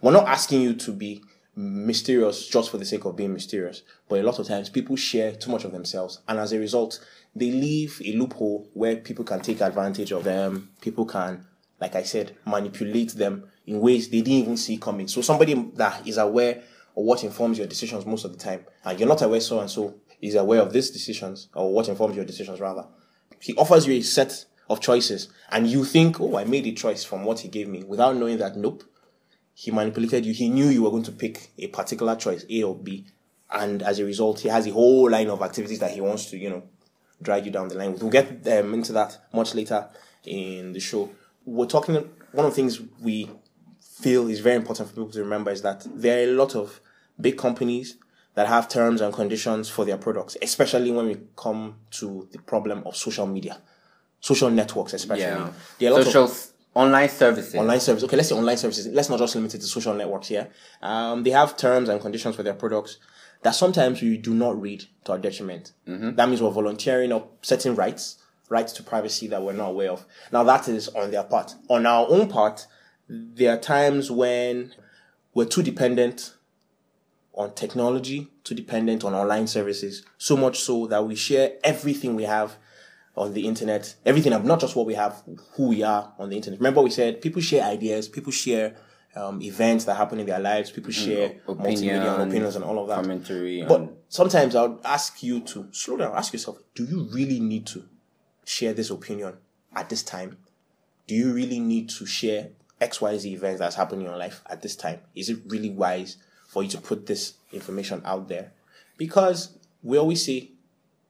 We're 0.00 0.10
not 0.10 0.26
asking 0.26 0.62
you 0.62 0.74
to 0.74 0.92
be 0.92 1.22
mysterious 1.58 2.46
just 2.46 2.70
for 2.70 2.78
the 2.78 2.84
sake 2.84 3.04
of 3.04 3.16
being 3.16 3.32
mysterious, 3.32 3.82
but 4.08 4.20
a 4.20 4.22
lot 4.22 4.38
of 4.38 4.46
times 4.46 4.68
people 4.68 4.94
share 4.94 5.32
too 5.32 5.50
much 5.50 5.64
of 5.64 5.72
themselves, 5.72 6.20
and 6.28 6.38
as 6.38 6.52
a 6.52 6.58
result, 6.58 7.04
they 7.34 7.50
leave 7.50 8.00
a 8.04 8.12
loophole 8.12 8.68
where 8.74 8.96
people 8.96 9.24
can 9.24 9.40
take 9.40 9.60
advantage 9.60 10.12
of 10.12 10.22
them. 10.22 10.70
People 10.80 11.04
can, 11.04 11.44
like 11.80 11.96
I 11.96 12.04
said, 12.04 12.36
manipulate 12.46 13.14
them 13.14 13.50
in 13.66 13.80
ways 13.80 14.08
they 14.08 14.22
didn't 14.22 14.42
even 14.42 14.56
see 14.56 14.76
coming. 14.76 15.08
So 15.08 15.20
somebody 15.20 15.54
that 15.74 16.06
is 16.06 16.16
aware 16.16 16.62
of 16.96 17.04
what 17.04 17.24
informs 17.24 17.58
your 17.58 17.66
decisions 17.66 18.06
most 18.06 18.24
of 18.24 18.32
the 18.32 18.38
time, 18.38 18.64
and 18.84 18.98
you're 18.98 19.08
not 19.08 19.22
aware 19.22 19.40
so 19.40 19.58
and 19.58 19.68
so 19.68 19.94
is 20.22 20.36
aware 20.36 20.60
of 20.60 20.72
these 20.72 20.90
decisions 20.90 21.48
or 21.54 21.72
what 21.72 21.88
informs 21.88 22.14
your 22.14 22.24
decisions 22.24 22.60
rather. 22.60 22.86
He 23.40 23.54
offers 23.54 23.84
you 23.84 23.94
a 23.94 24.02
set 24.02 24.44
of 24.70 24.80
choices, 24.80 25.28
and 25.50 25.66
you 25.66 25.84
think, 25.84 26.20
"Oh, 26.20 26.36
I 26.36 26.44
made 26.44 26.66
a 26.66 26.72
choice 26.72 27.02
from 27.02 27.24
what 27.24 27.40
he 27.40 27.48
gave 27.48 27.66
me," 27.68 27.82
without 27.82 28.16
knowing 28.16 28.38
that 28.38 28.56
nope, 28.56 28.84
he 29.62 29.70
manipulated 29.72 30.24
you. 30.24 30.32
He 30.32 30.48
knew 30.48 30.66
you 30.68 30.82
were 30.84 30.90
going 30.90 31.02
to 31.10 31.12
pick 31.12 31.50
a 31.58 31.66
particular 31.68 32.14
choice, 32.14 32.44
A 32.48 32.62
or 32.62 32.76
B, 32.76 33.04
and 33.50 33.82
as 33.82 33.98
a 33.98 34.04
result, 34.04 34.40
he 34.40 34.48
has 34.48 34.66
a 34.66 34.70
whole 34.70 35.10
line 35.10 35.28
of 35.30 35.42
activities 35.42 35.80
that 35.80 35.90
he 35.90 36.00
wants 36.00 36.26
to, 36.30 36.36
you 36.38 36.50
know, 36.50 36.62
drag 37.20 37.44
you 37.46 37.50
down 37.50 37.66
the 37.68 37.74
line 37.74 37.92
with. 37.92 38.02
We'll 38.02 38.12
get 38.12 38.46
um, 38.46 38.74
into 38.74 38.92
that 38.92 39.18
much 39.32 39.54
later 39.56 39.88
in 40.24 40.72
the 40.72 40.80
show. 40.80 41.10
We're 41.44 41.66
talking. 41.66 41.94
One 42.32 42.46
of 42.46 42.52
the 42.52 42.56
things 42.56 42.80
we 43.02 43.30
feel 43.80 44.28
is 44.28 44.38
very 44.40 44.56
important 44.56 44.88
for 44.88 44.94
people 44.94 45.10
to 45.10 45.20
remember 45.20 45.50
is 45.50 45.62
that 45.62 45.84
there 45.92 46.18
are 46.20 46.30
a 46.30 46.34
lot 46.34 46.54
of 46.54 46.80
big 47.20 47.36
companies 47.36 47.96
that 48.34 48.46
have 48.46 48.68
terms 48.68 49.00
and 49.00 49.12
conditions 49.12 49.68
for 49.68 49.84
their 49.84 49.96
products, 49.98 50.36
especially 50.40 50.92
when 50.92 51.06
we 51.08 51.16
come 51.34 51.74
to 51.90 52.28
the 52.30 52.38
problem 52.38 52.84
of 52.86 52.94
social 52.96 53.26
media, 53.26 53.60
social 54.20 54.50
networks, 54.50 54.92
especially. 54.92 55.22
Yeah. 55.24 55.50
There 55.80 55.88
are 55.88 55.92
a 55.92 55.94
lot 55.96 56.00
of- 56.02 56.06
Social 56.06 56.24
s- 56.28 56.52
online 56.78 57.08
services. 57.08 57.54
online 57.54 57.80
service. 57.80 58.04
Okay, 58.04 58.16
let's 58.16 58.28
say 58.28 58.36
online 58.36 58.56
services. 58.56 58.86
Let's 58.86 59.08
not 59.08 59.18
just 59.18 59.34
limit 59.34 59.54
it 59.54 59.58
to 59.58 59.66
social 59.66 59.94
networks 59.94 60.28
here. 60.28 60.48
Um, 60.80 61.24
they 61.24 61.30
have 61.30 61.56
terms 61.56 61.88
and 61.88 62.00
conditions 62.00 62.36
for 62.36 62.42
their 62.42 62.54
products 62.54 62.98
that 63.42 63.54
sometimes 63.54 64.00
we 64.00 64.16
do 64.16 64.34
not 64.34 64.60
read 64.60 64.84
to 65.04 65.12
our 65.12 65.18
detriment. 65.18 65.72
That 65.86 66.28
means 66.28 66.40
we're 66.40 66.50
volunteering 66.50 67.12
up 67.12 67.44
certain 67.44 67.74
rights, 67.74 68.18
rights 68.48 68.72
to 68.74 68.82
privacy 68.82 69.26
that 69.28 69.42
we're 69.42 69.52
not 69.52 69.70
aware 69.70 69.90
of. 69.90 70.06
Now 70.32 70.44
that 70.44 70.68
is 70.68 70.88
on 70.88 71.10
their 71.10 71.24
part. 71.24 71.54
On 71.68 71.84
our 71.86 72.06
own 72.08 72.28
part, 72.28 72.66
there 73.08 73.54
are 73.54 73.58
times 73.58 74.10
when 74.10 74.72
we're 75.34 75.46
too 75.46 75.62
dependent 75.62 76.34
on 77.34 77.54
technology, 77.54 78.28
too 78.42 78.54
dependent 78.54 79.04
on 79.04 79.14
online 79.14 79.46
services, 79.46 80.04
so 80.16 80.36
much 80.36 80.58
so 80.60 80.86
that 80.88 81.06
we 81.06 81.14
share 81.14 81.52
everything 81.62 82.16
we 82.16 82.24
have 82.24 82.56
on 83.18 83.34
the 83.34 83.46
internet, 83.46 83.94
everything 84.06 84.32
not 84.44 84.60
just 84.60 84.76
what 84.76 84.86
we 84.86 84.94
have, 84.94 85.22
who 85.54 85.68
we 85.68 85.82
are 85.82 86.12
on 86.18 86.30
the 86.30 86.36
internet. 86.36 86.60
Remember, 86.60 86.80
we 86.80 86.90
said 86.90 87.20
people 87.20 87.42
share 87.42 87.64
ideas, 87.64 88.08
people 88.08 88.32
share 88.32 88.76
um, 89.16 89.42
events 89.42 89.84
that 89.86 89.96
happen 89.96 90.20
in 90.20 90.26
their 90.26 90.38
lives, 90.38 90.70
people 90.70 90.92
share 90.92 91.30
multimedia 91.46 92.20
and 92.20 92.30
opinions 92.30 92.54
and 92.54 92.64
all 92.64 92.78
of 92.78 92.88
that. 92.88 93.02
commentary. 93.02 93.64
But 93.66 93.80
and- 93.80 93.96
sometimes 94.08 94.54
I'll 94.54 94.80
ask 94.84 95.22
you 95.22 95.40
to 95.40 95.68
slow 95.72 95.96
down, 95.96 96.14
ask 96.14 96.32
yourself, 96.32 96.58
do 96.74 96.84
you 96.84 97.08
really 97.12 97.40
need 97.40 97.66
to 97.68 97.84
share 98.44 98.72
this 98.72 98.90
opinion 98.90 99.34
at 99.74 99.88
this 99.88 100.02
time? 100.02 100.38
Do 101.06 101.14
you 101.14 101.32
really 101.32 101.58
need 101.58 101.88
to 101.90 102.06
share 102.06 102.50
XYZ 102.80 103.24
events 103.32 103.58
that's 103.58 103.76
happening 103.76 104.02
in 104.02 104.06
your 104.06 104.18
life 104.18 104.42
at 104.48 104.62
this 104.62 104.76
time? 104.76 105.00
Is 105.16 105.28
it 105.28 105.38
really 105.46 105.70
wise 105.70 106.18
for 106.46 106.62
you 106.62 106.68
to 106.70 106.78
put 106.78 107.06
this 107.06 107.34
information 107.52 108.00
out 108.04 108.28
there? 108.28 108.52
Because 108.96 109.58
we 109.82 109.98
always 109.98 110.24
say, 110.24 110.52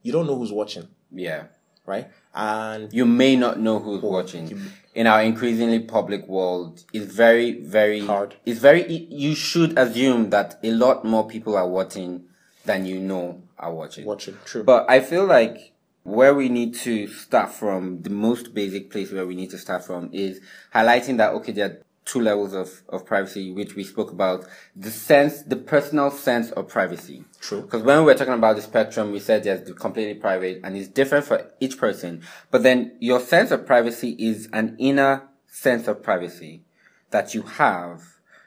you 0.03 0.13
don't 0.13 0.27
know 0.27 0.37
who's 0.37 0.53
watching 0.53 0.89
yeah. 1.11 1.45
Right? 1.89 2.09
And 2.35 2.93
You 2.93 3.07
may 3.07 3.35
not 3.35 3.59
know 3.59 3.81
who's 3.81 4.05
oh, 4.05 4.11
watching. 4.11 4.61
In 4.95 5.07
our 5.07 5.23
increasingly 5.23 5.81
public 5.81 6.29
world, 6.29 6.85
it's 6.93 7.13
very, 7.13 7.61
very 7.61 8.01
Hard. 8.01 8.37
It's 8.45 8.61
very. 8.61 8.87
You 8.93 9.35
should 9.35 9.77
assume 9.79 10.31
that 10.31 10.59
a 10.63 10.71
lot 10.71 11.05
more 11.05 11.27
people 11.27 11.57
are 11.57 11.67
watching 11.69 12.25
than 12.65 12.85
you 12.85 13.01
know 13.01 13.43
are 13.59 13.73
watching. 13.73 14.05
watching, 14.05 14.37
true. 14.45 14.63
But 14.63 14.89
I 14.89 15.01
feel 15.01 15.25
like 15.25 15.73
where 16.03 16.35
we 16.35 16.49
need 16.49 16.75
to 16.75 17.07
start 17.09 17.51
from, 17.51 18.03
the 18.03 18.11
most 18.11 18.55
basic 18.55 18.91
place 18.91 19.11
where 19.13 19.27
we 19.27 19.35
need 19.35 19.51
to 19.51 19.59
start 19.59 19.85
from 19.85 20.11
is 20.13 20.41
highlighting 20.75 21.17
that, 21.19 21.33
okay, 21.35 21.53
there 21.53 21.67
are 21.67 21.79
two 22.09 22.21
levels 22.21 22.55
of, 22.55 22.83
of 22.89 23.05
privacy, 23.05 23.53
which 23.53 23.77
we 23.77 23.85
spoke 23.85 24.11
about. 24.11 24.47
The 24.75 24.91
sense, 24.91 25.43
the 25.43 25.57
personal 25.57 26.11
sense 26.11 26.51
of 26.53 26.67
privacy. 26.67 27.25
True. 27.41 27.61
Because 27.61 27.83
when 27.83 27.99
we 27.99 28.05
were 28.07 28.15
talking 28.15 28.33
about 28.33 28.57
the 28.57 28.63
spectrum, 28.63 29.13
we 29.13 29.21
said 29.21 29.45
there's 29.45 29.67
the 29.69 29.75
completely 29.75 30.15
private 30.15 30.61
and 30.65 30.77
it's 30.77 30.89
different 30.89 31.27
for 31.27 31.53
each 31.61 31.77
person. 31.77 32.23
But 32.51 32.63
then 32.63 32.97
your 32.99 33.21
sense 33.21 33.51
of 33.51 33.67
privacy 33.67 34.17
is 34.19 34.49
an 34.55 34.75
inner 34.79 35.29
sense 35.47 35.87
of 35.87 36.03
privacy 36.03 36.65
that 37.11 37.35
you 37.35 37.43
have, 37.43 38.03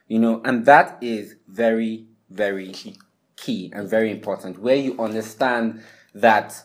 you 0.07 0.17
know, 0.17 0.41
and 0.43 0.65
that 0.65 0.97
is 1.01 1.35
very, 1.47 2.07
very 2.31 2.69
key, 2.69 2.97
key 3.35 3.71
and 3.75 3.87
very 3.87 4.09
important 4.09 4.59
where 4.59 4.75
you 4.75 4.99
understand 4.99 5.83
that 6.15 6.63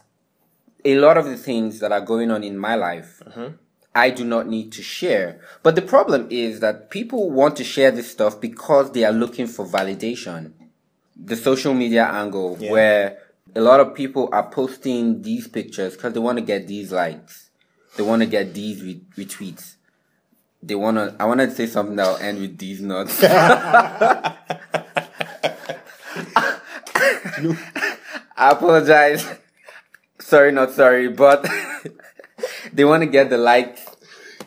a 0.85 0.97
lot 0.97 1.19
of 1.19 1.27
the 1.27 1.37
things 1.37 1.81
that 1.81 1.93
are 1.93 2.01
going 2.01 2.31
on 2.31 2.43
in 2.43 2.57
my 2.57 2.75
life, 2.75 3.21
mm-hmm. 3.27 3.57
I 3.97 4.11
do 4.11 4.25
not 4.25 4.47
need 4.47 4.73
to 4.73 4.83
share. 4.83 5.41
But 5.63 5.75
the 5.75 5.83
problem 5.83 6.27
is 6.31 6.61
that 6.61 6.91
people 6.91 7.31
want 7.31 7.57
to 7.57 7.65
share 7.65 7.91
this 7.91 8.11
stuff 8.11 8.41
because 8.41 8.93
they 8.93 9.05
are 9.05 9.13
looking 9.13 9.47
for 9.47 9.67
validation. 9.67 10.53
The 11.17 11.37
social 11.37 11.73
media 11.73 12.05
angle 12.05 12.59
Yeah. 12.61 12.73
where 12.73 13.19
a 13.55 13.61
lot 13.61 13.81
of 13.81 13.95
people 13.95 14.29
are 14.33 14.51
posting 14.51 15.23
these 15.23 15.49
pictures 15.49 15.95
because 15.97 16.13
they 16.13 16.21
want 16.21 16.39
to 16.39 16.45
get 16.45 16.67
these 16.69 16.93
likes. 16.93 17.51
They 17.97 18.03
want 18.03 18.21
to 18.21 18.27
get 18.27 18.53
these 18.53 18.83
re- 18.83 19.01
retweets. 19.17 19.77
They 20.63 20.75
want 20.75 20.99
to, 20.99 21.15
I 21.19 21.25
want 21.25 21.41
to 21.41 21.51
say 21.51 21.67
something 21.67 21.97
that 21.97 22.07
will 22.07 22.17
end 22.19 22.39
with 22.41 22.59
these 22.59 22.83
nuts. 22.83 23.21
I 28.37 28.51
apologize. 28.51 29.27
Sorry, 30.19 30.53
not 30.53 30.73
sorry, 30.73 31.09
but 31.09 31.47
they 32.77 32.85
want 32.85 33.03
to 33.03 33.07
get 33.07 33.31
the 33.31 33.39
like. 33.39 33.79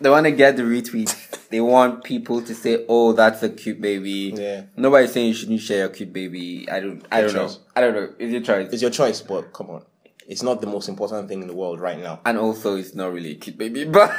They 0.01 0.09
want 0.09 0.25
to 0.25 0.31
get 0.31 0.55
the 0.55 0.63
retweet. 0.63 1.11
They 1.49 1.59
want 1.59 2.03
people 2.03 2.41
to 2.41 2.53
say, 2.55 2.85
"Oh, 2.87 3.11
that's 3.13 3.43
a 3.43 3.49
cute 3.49 3.81
baby." 3.81 4.33
Yeah. 4.35 4.63
Nobody's 4.77 5.11
saying 5.11 5.27
you 5.27 5.33
shouldn't 5.33 5.59
share 5.61 5.79
your 5.79 5.89
cute 5.89 6.13
baby. 6.13 6.69
I 6.71 6.79
don't. 6.79 7.03
I 7.11 7.19
Your 7.21 7.29
don't 7.31 7.35
know. 7.47 7.55
I 7.75 7.81
don't 7.81 7.93
know. 7.95 8.13
It's 8.19 8.31
your 8.31 8.41
choice. 8.41 8.69
it's 8.71 8.81
your 8.81 8.91
choice, 8.91 9.21
but 9.21 9.51
come 9.51 9.69
on. 9.71 9.83
It's 10.27 10.43
not 10.43 10.61
the 10.61 10.67
most 10.67 10.87
important 10.87 11.27
thing 11.27 11.41
in 11.41 11.47
the 11.47 11.55
world 11.55 11.79
right 11.81 11.97
now. 11.99 12.21
and 12.25 12.37
also, 12.37 12.75
it's 12.77 12.93
not 12.93 13.11
really 13.11 13.31
a 13.31 13.35
cute 13.35 13.57
baby, 13.57 13.83
but 13.85 14.13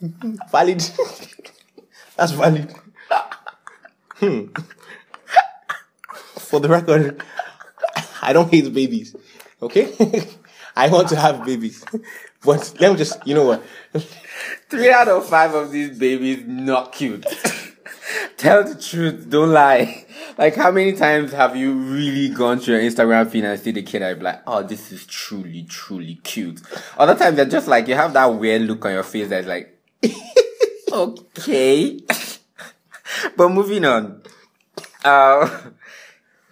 Valid. 0.50 0.80
That's 2.16 2.32
valid. 2.32 2.74
Hmm. 4.16 4.46
For 6.38 6.60
the 6.60 6.68
record, 6.68 7.22
I 8.22 8.32
don't 8.32 8.50
hate 8.50 8.72
babies. 8.72 9.14
Okay? 9.62 9.92
I 10.76 10.88
want 10.88 11.08
to 11.08 11.16
have 11.16 11.44
babies. 11.44 11.84
But 12.44 12.74
let 12.80 12.90
me 12.90 12.98
just, 12.98 13.24
you 13.24 13.36
know 13.36 13.44
what? 13.44 13.62
three 14.68 14.90
out 14.90 15.06
of 15.06 15.28
five 15.28 15.54
of 15.54 15.70
these 15.70 15.96
babies 15.96 16.42
not 16.44 16.90
cute. 16.90 17.24
Tell 18.36 18.64
the 18.64 18.74
truth. 18.74 19.30
Don't 19.30 19.50
lie. 19.52 20.06
Like, 20.36 20.56
how 20.56 20.72
many 20.72 20.94
times 20.94 21.32
have 21.32 21.54
you 21.54 21.72
really 21.72 22.30
gone 22.34 22.58
through 22.58 22.80
your 22.80 22.90
Instagram 22.90 23.30
feed 23.30 23.44
and 23.44 23.60
see 23.60 23.70
the 23.70 23.82
kid 23.82 24.02
and 24.02 24.18
be 24.18 24.24
like, 24.24 24.42
oh, 24.46 24.62
this 24.64 24.90
is 24.90 25.06
truly, 25.06 25.62
truly 25.62 26.16
cute. 26.16 26.60
Other 26.98 27.14
times 27.14 27.36
they're 27.36 27.44
just 27.44 27.68
like, 27.68 27.86
you 27.86 27.94
have 27.94 28.12
that 28.14 28.26
weird 28.26 28.62
look 28.62 28.84
on 28.84 28.92
your 28.92 29.04
face 29.04 29.28
that's 29.28 29.46
like, 29.46 29.78
okay. 30.92 32.00
but 33.36 33.48
moving 33.50 33.84
on. 33.84 34.22
Uh, 35.04 35.60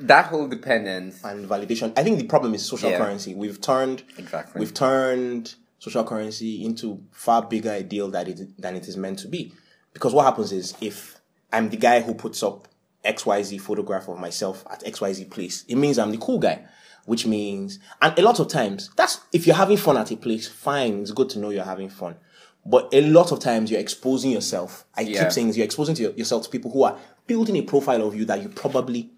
that 0.01 0.27
whole 0.27 0.49
dependence. 0.49 1.23
and 1.25 1.49
validation. 1.49 1.93
I 1.97 2.03
think 2.03 2.19
the 2.19 2.27
problem 2.27 2.55
is 2.55 2.65
social 2.65 2.91
Yeah. 2.91 2.99
currency. 2.99 3.35
We've 3.35 3.61
turned 3.61 4.03
Exactly. 4.19 4.59
we've 4.61 4.75
turned 4.75 5.55
social 5.79 6.05
currency 6.05 6.65
into 6.65 7.01
far 7.13 7.43
bigger 7.43 7.73
a 7.73 7.83
deal 7.83 8.11
that 8.11 8.29
it 8.29 8.61
than 8.61 8.77
it 8.77 8.89
is 8.89 8.97
meant 8.97 9.19
to 9.21 9.29
be. 9.29 9.53
Because 9.93 10.13
what 10.13 10.25
happens 10.25 10.53
is 10.53 10.75
if 10.81 11.21
I'm 11.53 11.69
the 11.71 11.77
guy 11.77 12.01
who 12.01 12.15
puts 12.15 12.43
up 12.43 12.69
XYZ 13.05 13.59
photograph 13.61 14.09
of 14.09 14.19
myself 14.19 14.65
at 14.71 14.85
XYZ 14.85 15.25
place, 15.31 15.65
it 15.69 15.77
means 15.77 15.99
I'm 15.99 16.11
the 16.11 16.19
cool 16.19 16.39
guy. 16.39 16.65
Which 17.07 17.27
means 17.27 17.79
and 18.03 18.17
a 18.19 18.23
lot 18.23 18.41
of 18.41 18.49
times 18.49 18.91
that's 18.97 19.21
if 19.33 19.47
you're 19.47 19.57
having 19.57 19.79
fun 19.79 19.97
at 19.97 20.11
a 20.11 20.17
place, 20.17 20.47
fine, 20.49 21.01
it's 21.01 21.11
good 21.13 21.31
to 21.31 21.39
know 21.39 21.51
you're 21.51 21.65
having 21.65 21.89
fun. 21.89 22.17
But 22.65 22.89
a 22.93 23.01
lot 23.01 23.33
of 23.33 23.41
times 23.41 23.71
you're 23.71 23.81
exposing 23.81 24.31
yourself. 24.31 24.85
I 24.95 25.01
Yeah. 25.01 25.23
keep 25.23 25.33
saying 25.33 25.47
this, 25.49 25.57
you're 25.57 25.65
exposing 25.65 25.95
to 25.95 26.03
your- 26.03 26.13
yourself 26.13 26.43
to 26.45 26.51
people 26.51 26.71
who 26.71 26.83
are 26.83 26.99
building 27.27 27.57
a 27.57 27.63
profile 27.63 28.07
of 28.07 28.15
you 28.15 28.27
that 28.27 28.43
you 28.43 28.51
probably 28.51 29.11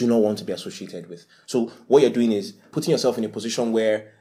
do 0.00 0.06
not 0.06 0.18
want 0.22 0.38
to 0.38 0.44
be 0.44 0.52
associated 0.52 1.08
with. 1.08 1.26
So 1.46 1.66
what 1.86 2.00
you're 2.02 2.10
doing 2.10 2.32
is 2.32 2.52
putting 2.72 2.90
yourself 2.92 3.18
in 3.18 3.24
a 3.24 3.28
position 3.28 3.72
where 3.72 4.12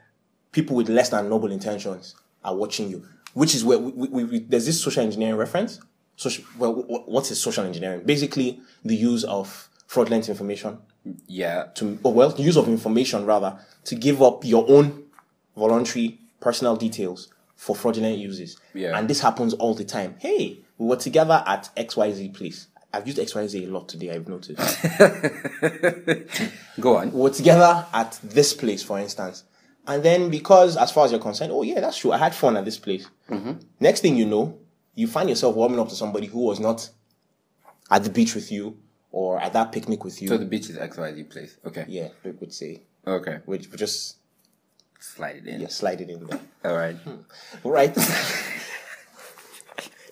people 0.51 0.75
with 0.75 0.89
less 0.89 1.09
than 1.09 1.29
noble 1.29 1.51
intentions 1.51 2.15
are 2.43 2.55
watching 2.55 2.89
you, 2.89 3.05
which 3.33 3.55
is 3.55 3.63
where 3.63 3.79
we, 3.79 4.07
we, 4.09 4.23
we, 4.25 4.39
there's 4.39 4.65
this 4.65 4.81
social 4.81 5.03
engineering 5.03 5.35
reference. 5.37 5.79
Social, 6.15 6.43
well, 6.57 6.73
what 7.05 7.29
is 7.31 7.41
social 7.41 7.63
engineering? 7.65 8.01
Basically, 8.05 8.59
the 8.83 8.95
use 8.95 9.23
of 9.23 9.69
fraudulent 9.87 10.27
information 10.27 10.77
Yeah. 11.27 11.67
to, 11.75 11.97
or 12.03 12.13
well, 12.13 12.35
use 12.37 12.57
of 12.57 12.67
information 12.67 13.25
rather 13.25 13.57
to 13.85 13.95
give 13.95 14.21
up 14.21 14.43
your 14.43 14.65
own 14.69 15.03
voluntary 15.55 16.19
personal 16.41 16.75
details 16.75 17.29
for 17.55 17.75
fraudulent 17.75 18.17
uses. 18.17 18.57
Yeah. 18.73 18.97
And 18.97 19.09
this 19.09 19.21
happens 19.21 19.53
all 19.53 19.73
the 19.73 19.85
time. 19.85 20.15
Hey, 20.19 20.59
we 20.77 20.87
were 20.87 20.95
together 20.95 21.43
at 21.45 21.69
XYZ 21.77 22.33
place. 22.33 22.67
I've 22.91 23.05
used 23.05 23.19
XYZ 23.19 23.67
a 23.67 23.71
lot 23.71 23.87
today, 23.87 24.11
I've 24.11 24.27
noticed. 24.27 24.81
Go 26.79 26.97
on. 26.97 27.11
We're 27.11 27.29
together 27.29 27.85
at 27.93 28.19
this 28.23 28.53
place, 28.53 28.81
for 28.81 28.99
instance. 28.99 29.43
And 29.87 30.03
then 30.03 30.29
because, 30.29 30.75
as 30.77 30.91
far 30.91 31.05
as 31.05 31.11
you're 31.11 31.19
concerned, 31.19 31.51
oh 31.51 31.61
yeah, 31.63 31.79
that's 31.79 31.97
true. 31.97 32.11
I 32.11 32.17
had 32.17 32.33
fun 32.33 32.57
at 32.57 32.65
this 32.65 32.77
place. 32.77 33.07
Mm-hmm. 33.29 33.53
Next 33.79 34.01
thing 34.01 34.15
you 34.15 34.25
know, 34.25 34.57
you 34.95 35.07
find 35.07 35.29
yourself 35.29 35.55
warming 35.55 35.79
up 35.79 35.89
to 35.89 35.95
somebody 35.95 36.27
who 36.27 36.39
was 36.41 36.59
not 36.59 36.89
at 37.89 38.03
the 38.03 38.09
beach 38.09 38.35
with 38.35 38.51
you 38.51 38.77
or 39.11 39.39
at 39.39 39.53
that 39.53 39.71
picnic 39.71 40.03
with 40.03 40.21
you. 40.21 40.27
So 40.27 40.37
the 40.37 40.45
beach 40.45 40.69
is 40.69 40.77
XYZ 40.77 41.29
place. 41.29 41.57
Okay. 41.65 41.85
yeah, 41.87 42.09
we 42.23 42.31
would 42.31 42.53
say. 42.53 42.81
Okay. 43.07 43.39
We 43.45 43.59
just 43.59 44.17
Slide 44.99 45.37
it 45.37 45.47
in. 45.47 45.61
yeah, 45.61 45.67
slide 45.69 46.01
it 46.01 46.09
in 46.09 46.27
there. 46.27 46.39
All 46.65 46.75
right. 46.75 46.95
Hmm. 46.95 47.15
All 47.63 47.71
right. 47.71 47.95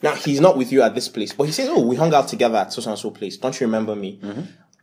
now 0.04 0.14
he's 0.16 0.40
not 0.42 0.58
with 0.58 0.72
you 0.72 0.82
at 0.82 0.96
this 0.96 1.08
place, 1.08 1.34
but 1.34 1.44
he 1.44 1.52
says, 1.52 1.70
"Oh, 1.70 1.82
we 1.86 1.96
hung 1.96 2.14
out 2.14 2.28
together 2.28 2.58
at 2.58 2.74
so 2.74 2.88
and 2.90 3.00
so 3.00 3.12
place. 3.12 3.38
Don't 3.38 3.60
you 3.60 3.68
remember 3.68 3.96
me?" 3.96 4.20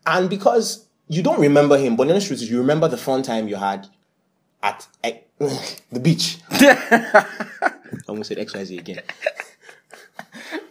And 0.06 0.28
because 0.28 0.86
you 1.08 1.22
don't 1.22 1.40
remember 1.40 1.78
him, 1.78 1.96
but 1.96 2.04
the 2.04 2.12
honest 2.12 2.28
truth 2.28 2.42
is, 2.42 2.50
you 2.50 2.58
remember 2.58 2.88
the 2.88 2.96
fun 2.96 3.22
time 3.22 3.48
you 3.48 3.56
had 3.56 3.86
at 4.62 4.86
eh, 5.02 5.18
the 5.92 6.00
beach. 6.00 6.38
I 6.50 7.26
almost 8.08 8.28
said 8.28 8.38
X 8.38 8.54
Y 8.54 8.64
Z 8.64 8.78
again. 8.78 9.02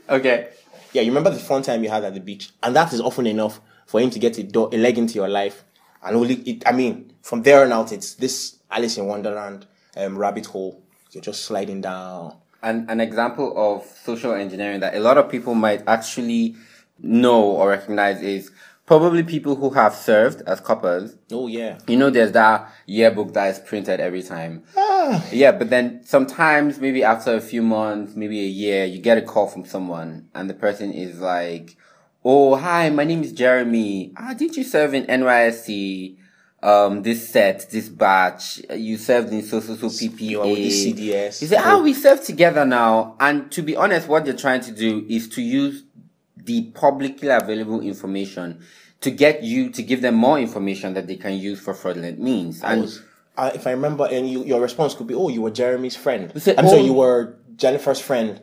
Okay. 0.09 0.49
Yeah, 0.91 1.01
you 1.01 1.09
remember 1.11 1.31
the 1.31 1.39
fun 1.39 1.63
time 1.63 1.83
you 1.83 1.89
had 1.89 2.03
at 2.03 2.13
the 2.13 2.19
beach, 2.19 2.51
and 2.61 2.75
that 2.75 2.93
is 2.93 3.01
often 3.01 3.25
enough 3.25 3.59
for 3.87 3.99
him 3.99 4.09
to 4.11 4.19
get 4.19 4.37
a, 4.37 4.43
door, 4.43 4.69
a 4.71 4.77
leg 4.77 4.97
into 4.97 5.15
your 5.15 5.29
life. 5.29 5.63
And 6.03 6.15
only, 6.15 6.35
it, 6.35 6.63
I 6.67 6.71
mean, 6.71 7.13
from 7.21 7.43
there 7.43 7.63
on 7.63 7.71
out, 7.71 7.91
it's 7.91 8.15
this 8.15 8.57
Alice 8.69 8.97
in 8.97 9.07
Wonderland 9.07 9.65
um, 9.95 10.17
rabbit 10.17 10.45
hole. 10.47 10.83
You're 11.11 11.23
just 11.23 11.45
sliding 11.45 11.81
down. 11.81 12.35
An, 12.63 12.85
an 12.89 12.99
example 13.01 13.53
of 13.57 13.85
social 14.03 14.33
engineering 14.33 14.79
that 14.79 14.95
a 14.95 14.99
lot 14.99 15.17
of 15.17 15.29
people 15.29 15.53
might 15.53 15.83
actually 15.87 16.55
know 16.99 17.43
or 17.43 17.69
recognize 17.69 18.21
is 18.21 18.51
probably 18.85 19.23
people 19.23 19.55
who 19.55 19.69
have 19.71 19.93
served 19.93 20.41
as 20.47 20.59
corpers. 20.59 21.15
Oh 21.31 21.47
yeah, 21.47 21.77
You 21.87 21.97
know, 21.97 22.09
there's 22.09 22.31
that 22.33 22.71
yearbook 22.85 23.33
that 23.33 23.49
is 23.49 23.59
printed 23.59 23.99
every 23.99 24.23
time. 24.23 24.63
Ah. 24.77 25.25
Yeah, 25.31 25.51
but 25.51 25.69
then 25.69 26.01
sometimes, 26.03 26.79
maybe 26.79 27.03
after 27.03 27.35
a 27.35 27.41
few 27.41 27.61
months, 27.61 28.15
maybe 28.15 28.39
a 28.39 28.47
year, 28.47 28.85
you 28.85 28.99
get 28.99 29.17
a 29.17 29.21
call 29.21 29.47
from 29.47 29.65
someone 29.65 30.29
and 30.33 30.49
the 30.49 30.53
person 30.53 30.91
is 30.91 31.19
like, 31.19 31.77
Oh, 32.25 32.55
hi, 32.55 32.89
my 32.89 33.03
name 33.03 33.21
is 33.21 33.33
Jeremy. 33.33 34.13
Ah, 34.15 34.33
did 34.33 34.55
you 34.55 34.63
serve 34.63 34.93
in 34.93 35.03
NYSC? 35.07 36.17
Um, 36.63 37.01
this 37.03 37.27
set, 37.29 37.69
this 37.71 37.89
batch, 37.89 38.61
you 38.73 38.97
served 38.97 39.33
in 39.33 39.43
so, 39.43 39.59
so, 39.59 39.75
so 39.75 39.87
PPA. 39.87 40.19
You 40.21 40.39
with 40.39 40.55
the 40.55 40.69
CDS. 40.69 41.41
You 41.41 41.47
say, 41.49 41.57
ah, 41.59 41.81
we 41.81 41.93
serve 41.93 42.23
together 42.23 42.63
now. 42.65 43.15
And 43.19 43.51
to 43.51 43.61
be 43.61 43.75
honest, 43.75 44.07
what 44.07 44.23
they're 44.23 44.33
trying 44.33 44.61
to 44.61 44.71
do 44.71 45.05
is 45.09 45.27
to 45.29 45.41
use 45.41 45.83
the 46.37 46.71
publicly 46.71 47.27
available 47.27 47.81
information 47.81 48.63
to 49.01 49.11
get 49.11 49.43
you 49.43 49.69
to 49.71 49.83
give 49.83 50.01
them 50.01 50.15
more 50.15 50.39
information 50.39 50.93
that 50.93 51.07
they 51.07 51.17
can 51.17 51.33
use 51.33 51.59
for 51.59 51.73
fraudulent 51.73 52.19
means. 52.19 52.63
I 52.63 52.71
And 52.73 52.81
was, 52.83 53.01
uh, 53.37 53.51
if 53.53 53.67
I 53.67 53.71
remember, 53.71 54.07
and 54.09 54.29
you, 54.29 54.45
your 54.45 54.61
response 54.61 54.93
could 54.93 55.07
be, 55.07 55.13
"Oh, 55.15 55.27
you 55.27 55.41
were 55.41 55.51
Jeremy's 55.51 55.97
friend." 55.97 56.31
say, 56.41 56.55
I'm 56.57 56.65
"Oh." 56.65 56.69
sorry, 56.69 56.83
you 56.83 56.93
were 56.93 57.35
Jennifer's 57.57 57.99
friend. 57.99 58.39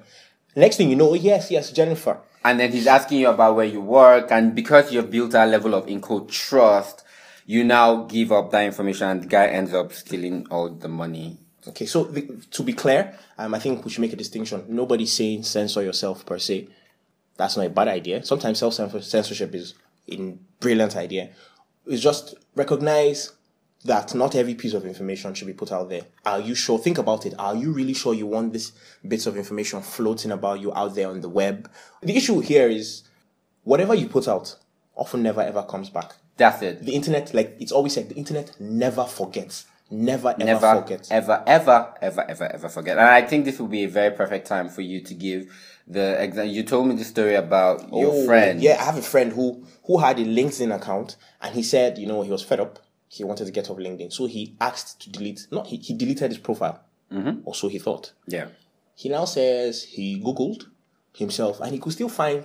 Next 0.54 0.76
thing 0.76 0.90
you 0.90 0.96
know, 0.96 1.10
oh, 1.10 1.14
yes, 1.14 1.50
yes, 1.50 1.72
Jennifer. 1.72 2.18
and 2.44 2.58
then 2.60 2.70
he's 2.72 2.86
asking 2.86 3.20
you 3.20 3.28
about 3.30 3.56
where 3.56 3.64
you 3.66 3.80
work, 3.80 4.30
and 4.30 4.54
because 4.54 4.92
you've 4.92 5.10
built 5.10 5.30
that 5.30 5.48
level 5.48 5.74
of 5.74 5.88
in 5.88 6.00
quote 6.02 6.28
trust, 6.28 7.04
you 7.50 7.64
now 7.64 8.04
give 8.04 8.30
up 8.30 8.52
that 8.52 8.64
information 8.64 9.08
and 9.08 9.24
the 9.24 9.26
guy 9.26 9.48
ends 9.48 9.74
up 9.74 9.92
stealing 9.92 10.46
all 10.52 10.68
the 10.68 10.86
money. 10.86 11.36
Okay, 11.66 11.84
so 11.84 12.04
the, 12.04 12.22
to 12.52 12.62
be 12.62 12.72
clear, 12.72 13.18
um, 13.38 13.54
I 13.54 13.58
think 13.58 13.84
we 13.84 13.90
should 13.90 14.02
make 14.02 14.12
a 14.12 14.16
distinction. 14.24 14.64
Nobody's 14.68 15.12
saying 15.12 15.42
censor 15.42 15.82
yourself 15.82 16.24
per 16.24 16.38
se. 16.38 16.68
That's 17.36 17.56
not 17.56 17.66
a 17.66 17.70
bad 17.70 17.88
idea. 17.88 18.24
Sometimes 18.24 18.60
self 18.60 18.74
censorship 18.74 19.52
is 19.52 19.74
a 20.12 20.16
brilliant 20.60 20.94
idea. 20.94 21.30
It's 21.86 22.00
just 22.00 22.36
recognize 22.54 23.32
that 23.84 24.14
not 24.14 24.36
every 24.36 24.54
piece 24.54 24.74
of 24.74 24.86
information 24.86 25.34
should 25.34 25.48
be 25.48 25.52
put 25.52 25.72
out 25.72 25.88
there. 25.88 26.02
Are 26.24 26.38
you 26.38 26.54
sure? 26.54 26.78
Think 26.78 26.98
about 26.98 27.26
it. 27.26 27.34
Are 27.36 27.56
you 27.56 27.72
really 27.72 27.94
sure 27.94 28.14
you 28.14 28.28
want 28.28 28.52
this 28.52 28.70
bits 29.08 29.26
of 29.26 29.36
information 29.36 29.82
floating 29.82 30.30
about 30.30 30.60
you 30.60 30.72
out 30.72 30.94
there 30.94 31.08
on 31.08 31.20
the 31.20 31.28
web? 31.28 31.68
The 32.00 32.16
issue 32.16 32.38
here 32.38 32.68
is 32.68 33.02
whatever 33.64 33.96
you 33.96 34.06
put 34.06 34.28
out 34.28 34.56
often 34.94 35.24
never 35.24 35.40
ever 35.40 35.64
comes 35.64 35.90
back. 35.90 36.14
That's 36.40 36.62
it. 36.62 36.82
The 36.84 36.94
internet, 36.94 37.34
like 37.34 37.56
it's 37.60 37.70
always 37.72 37.92
said, 37.92 38.08
the 38.08 38.14
internet 38.16 38.58
never 38.58 39.04
forgets. 39.04 39.66
Never 39.90 40.28
ever 40.30 40.44
Never, 40.44 40.80
forgets. 40.80 41.10
ever, 41.10 41.42
ever, 41.46 41.94
ever, 42.00 42.24
ever, 42.30 42.44
ever 42.54 42.68
forget. 42.68 42.96
And 42.96 43.06
I 43.06 43.22
think 43.22 43.44
this 43.44 43.58
will 43.58 43.66
be 43.68 43.84
a 43.84 43.88
very 43.88 44.12
perfect 44.16 44.46
time 44.46 44.68
for 44.68 44.82
you 44.82 45.00
to 45.02 45.14
give 45.14 45.52
the 45.86 46.06
example. 46.22 46.52
You 46.52 46.62
told 46.62 46.86
me 46.88 46.94
the 46.94 47.04
story 47.04 47.34
about 47.34 47.92
your 47.92 48.12
Oh, 48.12 48.24
friend. 48.24 48.62
Yeah, 48.62 48.76
I 48.80 48.84
have 48.84 48.96
a 48.96 49.02
friend 49.02 49.32
who 49.32 49.64
who 49.86 49.98
had 49.98 50.18
a 50.18 50.24
LinkedIn 50.24 50.74
account 50.74 51.16
and 51.42 51.54
he 51.54 51.62
said, 51.62 51.98
you 51.98 52.06
know, 52.06 52.22
he 52.22 52.30
was 52.30 52.42
fed 52.42 52.60
up. 52.60 52.78
He 53.08 53.24
wanted 53.24 53.46
to 53.46 53.50
get 53.52 53.68
off 53.68 53.76
LinkedIn. 53.78 54.12
So 54.12 54.26
he 54.26 54.54
asked 54.60 55.00
to 55.02 55.10
delete 55.10 55.46
not 55.50 55.66
he, 55.66 55.76
he 55.76 55.92
deleted 55.94 56.30
his 56.30 56.38
profile. 56.38 56.80
Mm-hmm. 57.12 57.40
Or 57.44 57.54
so 57.54 57.66
he 57.68 57.78
thought. 57.80 58.12
Yeah. 58.28 58.46
He 58.94 59.08
now 59.08 59.24
says 59.26 59.82
he 59.82 60.22
Googled 60.24 60.62
himself 61.12 61.60
and 61.60 61.72
he 61.72 61.78
could 61.80 61.92
still 61.92 62.08
find 62.08 62.44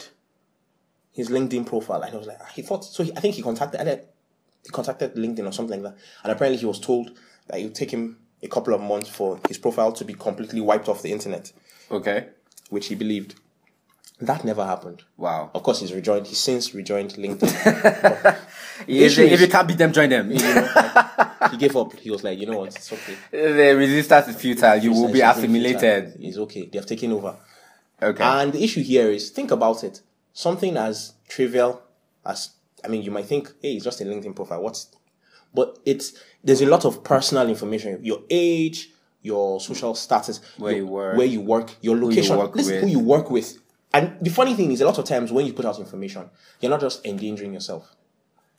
his 1.16 1.30
LinkedIn 1.30 1.66
profile. 1.66 2.02
And 2.02 2.12
he 2.12 2.18
was 2.18 2.28
like, 2.28 2.38
he 2.54 2.62
thought 2.62 2.86
so 2.86 3.04
he, 3.04 3.12
I 3.16 3.20
think 3.22 3.34
he 3.36 3.42
contacted 3.42 4.02
he 4.64 4.70
contacted 4.72 5.16
LinkedIn 5.16 5.48
or 5.48 5.52
something 5.52 5.82
like 5.82 5.94
that. 5.94 6.02
And 6.24 6.32
apparently 6.34 6.60
he 6.60 6.66
was 6.66 6.80
told 6.80 7.12
that 7.48 7.60
it 7.60 7.64
would 7.64 7.76
take 7.76 7.92
him 7.92 8.18
a 8.44 8.48
couple 8.48 8.74
of 8.74 8.82
months 8.82 9.10
for 9.10 9.40
his 9.48 9.58
profile 9.58 9.92
to 9.94 10.04
be 10.06 10.14
completely 10.14 10.62
wiped 10.62 10.88
off 10.90 11.02
the 11.02 11.12
internet, 11.12 11.52
Okay. 11.90 12.28
which 12.70 12.88
he 12.88 12.96
believed. 12.96 13.36
That 14.22 14.46
never 14.46 14.66
happened. 14.66 15.04
Wow. 15.18 15.52
Of 15.54 15.62
course, 15.64 15.82
he's 15.82 15.92
rejoined. 15.94 16.26
He's 16.28 16.40
since 16.40 16.74
rejoined 16.74 17.12
LinkedIn. 17.14 18.38
If, 18.88 19.18
if 19.18 19.40
you 19.42 19.48
can't 19.48 19.68
beat 19.70 19.78
them, 19.78 19.94
join 19.94 20.10
them. 20.10 20.30
you 20.32 20.38
know, 20.38 20.70
like, 20.76 21.52
he 21.52 21.58
gave 21.58 21.76
up. 21.78 21.94
He 21.94 22.12
was 22.12 22.24
like, 22.26 22.38
you 22.38 22.46
know 22.46 22.60
what, 22.60 22.76
it's 22.76 22.92
okay. 22.92 23.16
the 23.32 23.74
resistance 23.78 24.28
is 24.28 24.36
futile. 24.36 24.76
You 24.78 24.92
will 24.92 25.12
be 25.12 25.22
assimilated. 25.22 26.18
It's 26.20 26.38
okay. 26.38 26.66
They 26.66 26.78
have 26.78 26.86
taken 26.86 27.14
over. 27.14 27.38
Okay. 28.02 28.22
And 28.24 28.52
the 28.52 28.62
issue 28.62 28.84
here 28.84 29.10
is, 29.10 29.30
think 29.30 29.52
about 29.52 29.84
it. 29.86 30.02
Something 30.36 30.76
as 30.76 31.14
trivial 31.30 31.82
as, 32.26 32.50
I 32.84 32.90
mean, 32.90 33.02
you 33.04 33.10
might 33.10 33.26
think, 33.26 33.52
hey, 33.62 33.74
it's 33.76 33.86
just 33.86 34.02
a 34.02 34.04
LinkedIn 34.04 34.36
profile. 34.36 34.62
What's, 34.62 34.92
but 35.54 35.80
it's 35.86 36.14
there's 36.44 36.62
a 36.62 36.66
lot 36.66 36.84
of 36.84 37.06
personal 37.06 37.48
information. 37.48 38.04
Your 38.04 38.20
age, 38.30 38.90
your 39.22 39.62
social 39.62 39.96
status, 39.96 40.42
Where 40.58 40.74
your- 40.74 40.80
you 40.82 40.88
work, 40.88 41.18
where 41.18 41.26
you 41.26 41.40
work, 41.42 41.76
your 41.82 41.96
location, 41.98 42.38
this 42.54 42.68
with. 42.68 42.82
who 42.84 42.88
you 42.90 43.00
work 43.00 43.32
with. 43.32 43.58
And 43.94 44.18
the 44.22 44.30
funny 44.30 44.54
thing 44.56 44.74
is, 44.74 44.82
a 44.82 44.86
lot 44.86 44.98
of 44.98 45.06
times 45.06 45.32
when 45.32 45.46
you 45.46 45.54
put 45.54 45.64
out 45.64 45.80
information, 45.80 46.30
you're 46.60 46.70
not 46.70 46.82
just 46.82 47.06
endangering 47.06 47.54
yourself. 47.54 47.96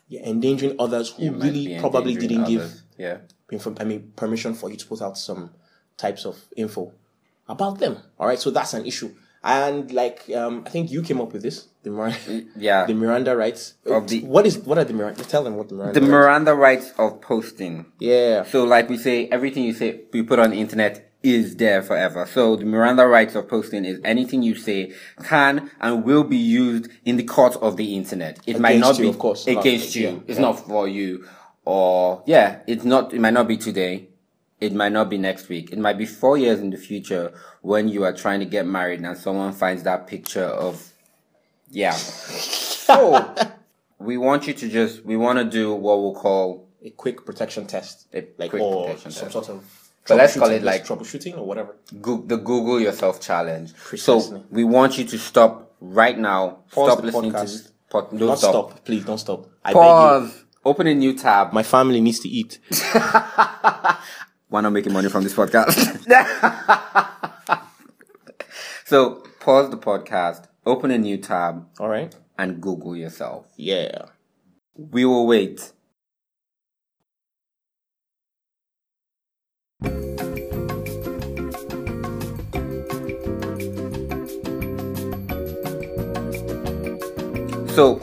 You're 0.09 0.23
endangering 0.25 0.77
others 0.79 1.11
who 1.11 1.31
Might 1.31 1.45
really 1.45 1.79
probably 1.79 2.15
didn't 2.15 2.45
give. 2.45 2.73
Yeah. 2.97 3.19
inform- 3.53 3.77
I 3.79 3.85
mean, 3.85 4.13
permission 4.17 4.55
for 4.55 4.71
you 4.71 4.77
to 4.77 4.87
put 4.87 5.03
out 5.03 5.19
some 5.19 5.51
types 5.99 6.25
of 6.25 6.43
info 6.57 6.93
about 7.47 7.79
them. 7.81 7.99
All 8.19 8.27
right, 8.27 8.39
so 8.39 8.51
that's 8.51 8.73
an 8.73 8.87
issue. 8.87 9.15
And 9.47 9.93
like, 9.93 10.29
um, 10.35 10.65
I 10.67 10.71
think 10.71 10.91
you 10.91 11.03
came 11.03 11.21
up 11.21 11.33
with 11.33 11.43
this, 11.43 11.69
the 11.85 11.91
Miranda, 11.91 12.45
Yeah. 12.57 12.85
the 12.91 12.95
Miranda 12.95 13.37
rights. 13.37 13.75
Of 13.87 14.09
the- 14.09 14.23
what 14.25 14.45
is 14.45 14.59
what 14.59 14.77
are 14.77 14.85
the 14.85 14.93
Miranda? 14.93 15.23
Tell 15.23 15.45
them 15.45 15.55
what 15.55 15.69
the 15.69 15.77
Miranda. 15.77 16.01
The 16.01 16.01
rights- 16.01 16.11
Miranda 16.11 16.55
rights 16.55 16.93
of 16.99 17.21
posting. 17.21 17.87
Yeah. 18.01 18.43
So, 18.43 18.65
like 18.65 18.89
we 18.91 18.99
say, 18.99 19.29
everything 19.29 19.63
you 19.63 19.73
say, 19.73 20.01
you 20.13 20.25
put 20.25 20.41
on 20.41 20.51
the 20.51 20.61
internet 20.61 21.13
is 21.23 21.55
there 21.57 21.81
forever. 21.81 22.27
So, 22.27 22.57
the 22.57 22.65
Miranda 22.65 23.07
rights 23.07 23.37
of 23.37 23.49
posting 23.49 23.85
is 23.85 24.01
anything 24.05 24.43
you 24.43 24.57
say 24.57 24.93
can 25.23 25.71
and 25.81 26.03
will 26.05 26.25
be 26.25 26.37
used 26.37 26.89
in 27.05 27.17
the 27.17 27.23
court 27.25 27.55
of 27.63 27.77
the 27.77 27.95
internet. 27.95 28.41
It 28.47 28.59
might 28.59 28.81
not 28.81 28.99
you, 28.99 29.05
be 29.05 29.09
of 29.11 29.19
course, 29.21 29.47
against 29.47 29.95
you. 29.95 30.09
yeah, 30.09 30.19
it's 30.27 30.39
yeah. 30.41 30.47
not 30.47 30.67
for 30.67 30.89
you. 30.89 31.25
Or, 31.65 32.23
yeah, 32.27 32.61
it's 32.67 32.85
not, 32.85 33.15
it 33.15 33.21
might 33.21 33.33
not 33.33 33.47
be 33.47 33.57
today. 33.57 34.09
It 34.61 34.73
might 34.73 34.93
not 34.93 35.11
be 35.11 35.19
next 35.19 35.49
week. 35.49 35.71
It 35.73 35.79
might 35.79 35.99
be 35.99 36.07
four 36.07 36.39
years 36.39 36.61
in 36.61 36.71
the 36.71 36.79
future 36.79 37.33
when 37.61 37.89
you 37.89 38.05
are 38.05 38.13
trying 38.13 38.41
to 38.41 38.47
get 38.47 38.67
married 38.67 39.01
and 39.01 39.17
someone 39.17 39.53
finds 39.53 39.83
that 39.83 40.07
picture 40.07 40.45
of, 40.45 40.93
yeah. 41.71 41.91
So, 41.93 43.35
we 43.99 44.17
want 44.17 44.47
you 44.47 44.55
to 44.55 44.69
just, 44.69 45.05
we 45.05 45.17
want 45.17 45.39
to 45.39 45.45
do 45.45 45.75
what 45.75 45.99
we'll 46.01 46.15
call 46.15 46.69
A 46.83 46.91
quick 46.91 47.27
protection 47.27 47.67
test, 47.67 48.07
A 48.15 48.27
like 48.39 48.51
quick 48.51 48.63
or 48.63 48.87
protection 48.87 49.11
some 49.11 49.23
test. 49.25 49.33
sort 49.33 49.49
of. 49.51 49.65
But 50.09 50.19
let's 50.19 50.37
call 50.39 50.51
it 50.51 50.63
like- 50.63 50.87
troubleshooting 50.87 51.37
or 51.37 51.45
whatever. 51.45 51.75
Go- 52.01 52.23
the 52.25 52.37
Google 52.39 52.81
yourself 52.81 53.21
challenge. 53.21 53.75
Precisely. 53.75 54.39
So 54.39 54.45
we 54.51 54.65
want 54.65 54.97
you 54.97 55.05
to 55.05 55.19
stop 55.19 55.73
right 55.81 56.17
now. 56.19 56.59
Pause 56.71 56.93
stop 56.93 57.05
listening 57.05 57.33
to 57.33 57.39
podcast. 57.39 57.43
this. 57.43 57.73
Pod- 57.91 58.11
don't 58.11 58.19
Don't 58.21 58.37
stop. 58.39 58.51
stop. 58.71 58.85
please. 58.85 59.05
Don't 59.05 59.19
stop. 59.19 59.47
I 59.65 59.71
beg 59.73 59.77
you. 59.77 59.81
Pause. 59.83 60.45
Open 60.65 60.87
a 60.89 60.95
new 60.95 61.13
tab. 61.15 61.53
My 61.53 61.63
family 61.63 62.01
needs 62.01 62.21
to 62.21 62.29
eat. 62.29 62.59
We're 64.49 64.61
not 64.61 64.71
making 64.73 64.93
money 64.93 65.09
from 65.09 65.25
this 65.25 65.35
podcast. 65.35 65.75
so 68.85 69.23
pause 69.41 69.71
the 69.71 69.77
podcast. 69.77 70.47
Open 70.65 70.91
a 70.91 70.99
new 70.99 71.19
tab 71.19 71.67
All 71.79 71.89
right. 71.89 72.15
and 72.39 72.61
Google 72.61 72.97
yourself. 72.97 73.47
Yeah. 73.57 74.07
We 74.77 75.05
will 75.05 75.27
wait. 75.27 75.73
So, 87.77 87.99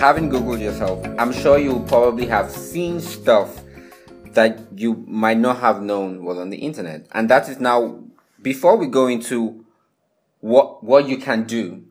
having 0.00 0.28
Googled 0.30 0.60
yourself, 0.60 1.04
I'm 1.16 1.32
sure 1.32 1.56
you 1.56 1.84
probably 1.86 2.26
have 2.26 2.50
seen 2.50 3.00
stuff 3.00 3.61
that 4.34 4.60
you 4.76 5.04
might 5.06 5.38
not 5.38 5.58
have 5.58 5.82
known 5.82 6.24
was 6.24 6.38
on 6.38 6.50
the 6.50 6.58
internet. 6.58 7.06
And 7.12 7.28
that 7.30 7.48
is 7.48 7.60
now, 7.60 8.02
before 8.40 8.76
we 8.76 8.86
go 8.86 9.06
into 9.06 9.64
what, 10.40 10.82
what 10.82 11.08
you 11.08 11.16
can 11.18 11.44
do, 11.44 11.84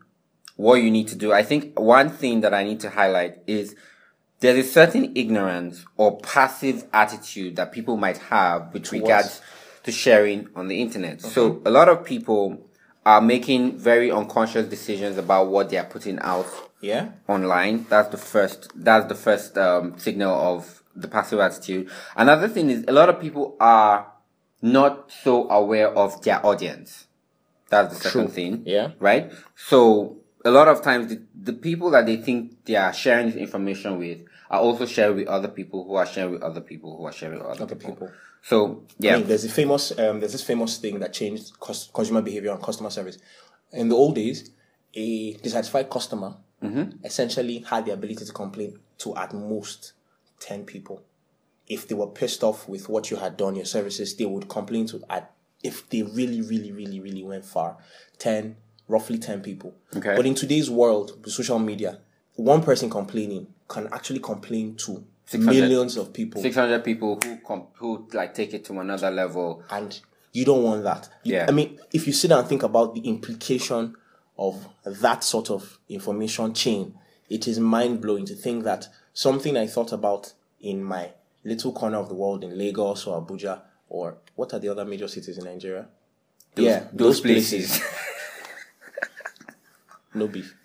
what 0.55 0.75
you 0.75 0.91
need 0.91 1.07
to 1.09 1.15
do, 1.15 1.31
I 1.33 1.43
think 1.43 1.79
one 1.79 2.09
thing 2.09 2.41
that 2.41 2.53
I 2.53 2.63
need 2.63 2.79
to 2.81 2.89
highlight 2.89 3.39
is 3.47 3.75
there 4.41 4.55
is 4.55 4.67
a 4.67 4.71
certain 4.71 5.11
ignorance 5.15 5.85
or 5.97 6.19
passive 6.19 6.85
attitude 6.93 7.55
that 7.55 7.71
people 7.71 7.97
might 7.97 8.17
have 8.17 8.73
with 8.73 8.91
regards 8.91 9.41
to 9.83 9.91
sharing 9.91 10.47
on 10.55 10.67
the 10.67 10.81
internet. 10.81 11.21
So 11.21 11.61
a 11.65 11.71
lot 11.71 11.89
of 11.89 12.03
people 12.05 12.67
are 13.05 13.21
making 13.21 13.77
very 13.77 14.11
unconscious 14.11 14.67
decisions 14.67 15.17
about 15.17 15.47
what 15.47 15.69
they 15.69 15.77
are 15.77 15.85
putting 15.85 16.19
out 16.19 16.45
Yeah. 16.81 17.09
online. 17.27 17.85
That's 17.89 18.09
the 18.09 18.17
first. 18.17 18.69
That's 18.75 19.07
the 19.07 19.15
first 19.15 19.57
um, 19.57 19.97
signal 19.97 20.33
of 20.33 20.80
the 20.95 21.07
passive 21.07 21.39
attitude. 21.39 21.89
Another 22.15 22.47
thing 22.47 22.69
is 22.69 22.85
a 22.87 22.91
lot 22.91 23.09
of 23.09 23.19
people 23.19 23.55
are 23.59 24.11
not 24.61 25.11
so 25.11 25.49
aware 25.49 25.89
of 25.95 26.21
their 26.21 26.45
audience. 26.45 27.07
That's 27.69 27.93
the 27.97 28.03
second 28.03 28.25
True. 28.25 28.29
thing. 28.33 28.63
Yeah. 28.65 28.91
Right. 28.99 29.31
So 29.55 30.17
a 30.43 30.51
lot 30.51 30.67
of 30.67 30.81
times 30.81 31.07
the, 31.07 31.21
the 31.33 31.53
people 31.53 31.89
that 31.91 32.05
they 32.05 32.17
think 32.17 32.65
they 32.65 32.75
are 32.75 32.91
sharing 32.93 33.27
this 33.27 33.35
information 33.35 33.97
with 33.97 34.19
are 34.49 34.59
also 34.59 34.85
sharing 34.85 35.15
with 35.17 35.27
other 35.27 35.47
people 35.47 35.85
who 35.85 35.95
are 35.95 36.05
sharing 36.05 36.31
with 36.33 36.41
other 36.43 36.61
people 36.61 36.97
who 36.97 37.05
are 37.05 37.13
sharing 37.13 37.39
with 37.39 37.47
other, 37.47 37.63
Other 37.63 37.75
people. 37.75 37.91
people. 37.93 38.11
So 38.43 38.83
yeah. 38.99 39.13
I 39.15 39.17
mean, 39.19 39.27
there's 39.27 39.45
a 39.45 39.49
famous 39.49 39.91
um, 39.97 40.19
there's 40.19 40.33
this 40.33 40.43
famous 40.43 40.77
thing 40.77 40.99
that 40.99 41.13
changed 41.13 41.57
cus- 41.59 41.89
consumer 41.93 42.21
behavior 42.21 42.51
and 42.51 42.61
customer 42.61 42.89
service. 42.89 43.17
In 43.71 43.87
the 43.87 43.95
old 43.95 44.15
days, 44.15 44.51
a 44.93 45.33
dissatisfied 45.35 45.89
customer 45.89 46.35
essentially 47.03 47.59
had 47.67 47.85
the 47.85 47.91
ability 47.93 48.23
to 48.25 48.31
complain 48.33 48.77
to 48.99 49.15
at 49.15 49.33
most 49.33 49.93
ten 50.41 50.65
people. 50.65 51.01
If 51.67 51.87
they 51.87 51.95
were 51.95 52.07
pissed 52.07 52.43
off 52.43 52.67
with 52.67 52.89
what 52.89 53.09
you 53.09 53.15
had 53.17 53.37
done, 53.37 53.55
your 53.55 53.63
services, 53.65 54.15
they 54.17 54.25
would 54.25 54.49
complain 54.49 54.85
to 54.87 55.01
at 55.09 55.31
if 55.63 55.87
they 55.89 56.01
really, 56.03 56.41
really, 56.41 56.71
really, 56.73 56.99
really 56.99 57.23
went 57.23 57.45
far, 57.45 57.77
ten, 58.17 58.57
roughly 58.89 59.17
ten 59.17 59.39
people. 59.41 59.73
Okay. 59.95 60.15
But 60.17 60.25
in 60.25 60.35
today's 60.35 60.69
world, 60.69 61.23
with 61.23 61.31
social 61.33 61.59
media, 61.59 61.99
one 62.35 62.61
person 62.61 62.89
complaining 62.89 63.47
can 63.69 63.87
actually 63.93 64.19
complain 64.19 64.75
to 64.77 65.05
millions 65.37 65.95
of 65.95 66.11
people. 66.11 66.41
600 66.41 66.83
people 66.83 67.17
who 67.23 67.37
com- 67.37 67.67
who 67.75 68.05
like 68.11 68.33
take 68.33 68.53
it 68.53 68.65
to 68.65 68.79
another 68.79 69.09
level. 69.11 69.63
and 69.69 70.01
you 70.33 70.43
don't 70.45 70.63
want 70.63 70.83
that. 70.83 71.09
You- 71.23 71.35
Yeah. 71.35 71.45
I 71.47 71.51
mean, 71.51 71.77
if 71.93 72.07
you 72.07 72.11
sit 72.13 72.29
down 72.29 72.39
and 72.39 72.47
think 72.49 72.63
about 72.63 72.95
the 72.95 73.01
implication 73.01 73.95
of 74.37 74.67
that 74.85 75.23
sort 75.23 75.49
of 75.51 75.77
information 75.89 76.53
chain, 76.53 76.95
it 77.29 77.47
is 77.47 77.59
mind 77.59 78.01
blowing 78.01 78.25
to 78.25 78.35
think 78.35 78.63
that 78.63 78.87
something 79.13 79.57
I 79.57 79.67
thought 79.67 79.91
about 79.91 80.33
in 80.59 80.83
my 80.83 81.11
little 81.43 81.73
corner 81.73 81.97
of 81.97 82.07
the 82.09 82.15
world 82.15 82.43
in 82.43 82.57
Lagos 82.57 83.05
or 83.07 83.21
Abuja 83.21 83.61
or 83.89 84.17
what 84.35 84.53
are 84.53 84.59
the 84.59 84.69
other 84.69 84.85
major 84.85 85.07
cities 85.07 85.37
in 85.37 85.45
Nigeria? 85.45 85.87
yeah, 86.55 86.85
those 86.93 87.21
places. 87.21 87.81
no 90.13 90.27
beef. 90.27 90.55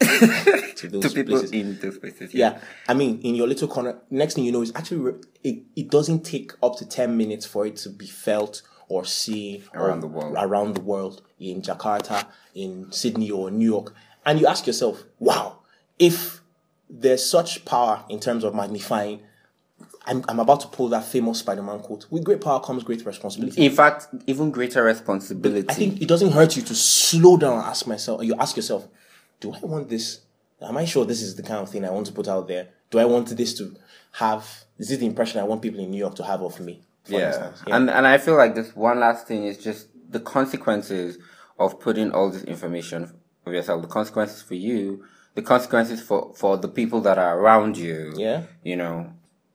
to 0.00 0.88
those 0.88 1.02
to 1.02 1.10
people 1.10 1.38
places. 1.38 1.52
in 1.52 1.78
those 1.78 1.98
places. 1.98 2.32
Yeah, 2.34 2.60
I 2.88 2.94
mean, 2.94 3.20
in 3.20 3.34
your 3.34 3.46
little 3.46 3.68
corner, 3.68 3.98
next 4.10 4.34
thing 4.34 4.44
you 4.44 4.52
know 4.52 4.62
is 4.62 4.72
actually 4.74 5.14
it, 5.42 5.62
it 5.76 5.90
doesn't 5.90 6.24
take 6.24 6.52
up 6.62 6.76
to 6.78 6.86
10 6.88 7.16
minutes 7.16 7.46
for 7.46 7.66
it 7.66 7.76
to 7.76 7.90
be 7.90 8.06
felt 8.06 8.62
or 8.88 9.04
seen 9.04 9.62
Around 9.74 9.98
or 9.98 10.00
the 10.00 10.06
world. 10.08 10.36
around 10.38 10.74
the 10.74 10.80
world 10.80 11.22
in 11.38 11.62
Jakarta, 11.62 12.26
in 12.54 12.90
Sydney 12.92 13.30
or 13.30 13.50
New 13.50 13.70
York. 13.70 13.94
And 14.26 14.40
you 14.40 14.46
ask 14.46 14.66
yourself, 14.66 15.04
wow, 15.18 15.60
if 15.98 16.39
there's 16.90 17.24
such 17.24 17.64
power 17.64 18.04
in 18.08 18.20
terms 18.20 18.44
of 18.44 18.54
magnifying, 18.54 19.20
I'm, 20.06 20.24
I'm 20.28 20.40
about 20.40 20.60
to 20.60 20.68
pull 20.68 20.88
that 20.88 21.04
famous 21.04 21.38
Spider 21.38 21.62
Man 21.62 21.80
quote 21.80 22.06
with 22.10 22.24
great 22.24 22.40
power 22.40 22.60
comes 22.60 22.82
great 22.82 23.04
responsibility. 23.06 23.64
In 23.64 23.72
fact, 23.72 24.08
even 24.26 24.50
greater 24.50 24.82
responsibility. 24.82 25.68
I 25.68 25.74
think 25.74 26.02
it 26.02 26.08
doesn't 26.08 26.32
hurt 26.32 26.56
you 26.56 26.62
to 26.62 26.74
slow 26.74 27.36
down 27.36 27.58
and 27.58 27.62
ask 27.66 27.86
myself, 27.86 28.22
you 28.24 28.34
ask 28.38 28.56
yourself, 28.56 28.88
do 29.40 29.52
I 29.52 29.60
want 29.60 29.88
this? 29.88 30.20
Am 30.60 30.76
I 30.76 30.84
sure 30.84 31.04
this 31.04 31.22
is 31.22 31.36
the 31.36 31.42
kind 31.42 31.60
of 31.60 31.70
thing 31.70 31.84
I 31.84 31.90
want 31.90 32.06
to 32.08 32.12
put 32.12 32.28
out 32.28 32.48
there? 32.48 32.68
Do 32.90 32.98
I 32.98 33.04
want 33.04 33.28
this 33.36 33.54
to 33.58 33.76
have, 34.12 34.64
is 34.78 34.88
this 34.88 34.98
the 34.98 35.06
impression 35.06 35.40
I 35.40 35.44
want 35.44 35.62
people 35.62 35.80
in 35.80 35.90
New 35.90 35.98
York 35.98 36.16
to 36.16 36.24
have 36.24 36.42
of 36.42 36.60
me? 36.60 36.82
For 37.04 37.12
yeah. 37.12 37.28
instance? 37.28 37.62
And 37.66 37.88
and 37.88 38.06
I 38.06 38.18
feel 38.18 38.36
like 38.36 38.54
this 38.54 38.76
one 38.76 39.00
last 39.00 39.26
thing 39.26 39.44
is 39.44 39.56
just 39.56 39.88
the 40.10 40.20
consequences 40.20 41.18
of 41.58 41.80
putting 41.80 42.12
all 42.12 42.30
this 42.30 42.44
information 42.44 43.14
of 43.46 43.52
yourself, 43.52 43.80
the 43.82 43.88
consequences 43.88 44.42
for 44.42 44.54
you, 44.54 45.04
the 45.34 45.42
consequences 45.42 46.02
for, 46.02 46.32
for 46.34 46.56
the 46.56 46.68
people 46.68 47.00
that 47.02 47.18
are 47.18 47.38
around 47.38 47.76
you. 47.76 48.12
Yeah. 48.16 48.44
You 48.62 48.76
know. 48.76 49.12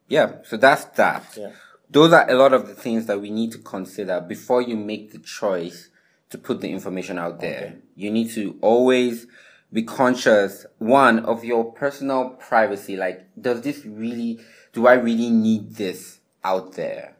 Yeah. 0.08 0.38
So 0.44 0.58
that's 0.58 0.86
that. 0.98 1.38
Yeah. 1.38 1.52
Those 1.90 2.14
are 2.14 2.30
a 2.30 2.36
lot 2.36 2.54
of 2.54 2.68
the 2.68 2.74
things 2.74 3.06
that 3.06 3.22
we 3.22 3.30
need 3.30 3.52
to 3.52 3.58
consider 3.60 4.20
before 4.22 4.62
you 4.62 4.76
make 4.76 5.12
the 5.12 5.20
choice 5.20 5.90
to 6.30 6.38
put 6.38 6.62
the 6.62 6.72
information 6.72 7.20
out 7.20 7.40
there. 7.40 7.76
You 7.96 8.12
need 8.12 8.32
to 8.32 8.58
always 8.62 9.28
be 9.72 9.84
conscious, 9.84 10.66
one, 10.78 11.20
of 11.20 11.44
your 11.44 11.72
personal 11.74 12.30
privacy. 12.32 12.96
Like, 12.96 13.28
does 13.40 13.62
this 13.62 13.86
really, 13.86 14.40
do 14.74 14.88
I 14.88 14.94
really 14.94 15.30
need 15.30 15.76
this 15.76 16.20
out 16.44 16.74
there? 16.74 17.16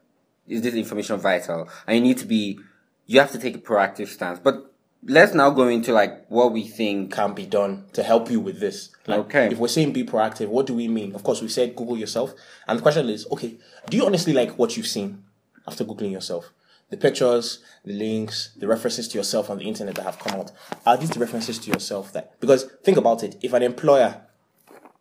Is 0.48 0.62
this 0.62 0.74
information 0.74 1.18
vital? 1.20 1.70
And 1.86 1.98
you 1.98 2.02
need 2.02 2.18
to 2.20 2.26
be, 2.26 2.60
you 3.06 3.20
have 3.20 3.32
to 3.32 3.40
take 3.40 3.56
a 3.56 3.60
proactive 3.60 4.08
stance. 4.08 4.40
But 4.40 4.74
let's 5.06 5.34
now 5.34 5.52
go 5.52 5.68
into 5.68 5.94
like 5.94 6.26
what 6.28 6.52
we 6.52 6.68
think. 6.68 7.14
Can 7.14 7.34
be 7.34 7.46
done 7.46 7.86
to 7.94 8.04
help 8.04 8.30
you 8.30 8.40
with 8.40 8.60
this. 8.60 8.90
Like, 9.08 9.20
Okay. 9.20 9.48
If 9.52 9.58
we're 9.58 9.68
saying 9.68 9.94
be 9.94 10.04
proactive, 10.04 10.48
what 10.48 10.66
do 10.66 10.74
we 10.74 10.88
mean? 10.88 11.14
Of 11.16 11.24
course, 11.24 11.42
we 11.42 11.48
said 11.48 11.76
Google 11.76 11.98
yourself. 11.98 12.34
And 12.68 12.78
the 12.80 12.84
question 12.84 13.10
is, 13.10 13.28
okay, 13.32 13.58
do 13.90 13.98
you 13.98 14.06
honestly 14.06 14.34
like 14.34 14.58
what 14.58 14.76
you've 14.76 14.88
seen 14.88 15.24
after 15.68 15.84
Googling 15.84 16.12
yourself? 16.12 16.52
The 16.90 16.98
pictures, 16.98 17.60
the 17.84 17.94
links, 17.94 18.52
the 18.58 18.68
references 18.68 19.08
to 19.10 19.18
yourself 19.18 19.50
on 19.50 19.58
the 19.58 19.66
internet 19.66 19.96
that 19.96 20.04
have 20.04 20.20
come 20.20 20.40
out. 20.40 20.52
Are 20.86 20.98
these 20.98 21.10
the 21.10 21.20
references 21.20 21.58
to 21.60 21.72
yourself 21.72 22.14
that, 22.14 22.40
because 22.40 22.66
think 22.84 22.98
about 22.98 23.24
it. 23.24 23.38
If 23.42 23.54
an 23.54 23.64
employer 23.64 24.22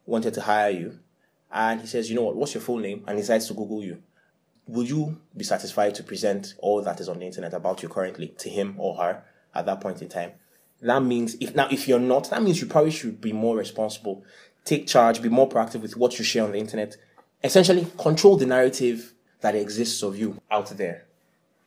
wanted 0.07 0.35
to 0.35 0.41
hire 0.43 0.71
you 0.71 0.99
and 1.53 1.81
he 1.81 1.87
says, 1.87 2.09
you 2.09 2.17
know 2.17 2.23
what, 2.25 2.37
what's 2.37 2.55
your 2.55 2.63
full 2.63 2.79
name? 2.79 3.05
And 3.07 3.17
he 3.17 3.23
decides 3.23 3.49
to 3.49 3.55
Google 3.55 3.83
you. 3.83 4.03
Will 4.67 4.85
you 4.85 5.21
be 5.37 5.45
satisfied 5.45 5.95
to 5.97 6.03
present 6.03 6.55
all 6.59 6.81
that 6.83 7.01
is 7.01 7.09
on 7.09 7.19
the 7.19 7.27
internet 7.27 7.53
about 7.53 7.83
you 7.83 7.89
currently 7.91 8.29
to 8.39 8.49
him 8.49 8.77
or 8.79 8.97
her 8.97 9.23
at 9.55 9.67
that 9.67 9.81
point 9.81 10.03
in 10.03 10.09
time? 10.09 10.33
That 10.81 11.03
means 11.03 11.37
if 11.41 11.55
now 11.55 11.69
if 11.71 11.89
you're 11.89 11.99
not, 11.99 12.31
that 12.31 12.43
means 12.43 12.61
you 12.61 12.67
probably 12.67 12.91
should 12.91 13.21
be 13.21 13.33
more 13.33 13.57
responsible, 13.57 14.25
take 14.65 14.87
charge, 14.87 15.23
be 15.23 15.29
more 15.29 15.49
proactive 15.49 15.81
with 15.81 15.97
what 15.97 16.19
you 16.19 16.25
share 16.25 16.45
on 16.45 16.53
the 16.53 16.59
internet. 16.59 16.97
Essentially, 17.43 17.87
control 17.99 18.37
the 18.37 18.47
narrative 18.47 19.15
that 19.41 19.55
exists 19.55 20.03
of 20.03 20.19
you 20.19 20.41
out 20.51 20.69
there. 20.77 21.07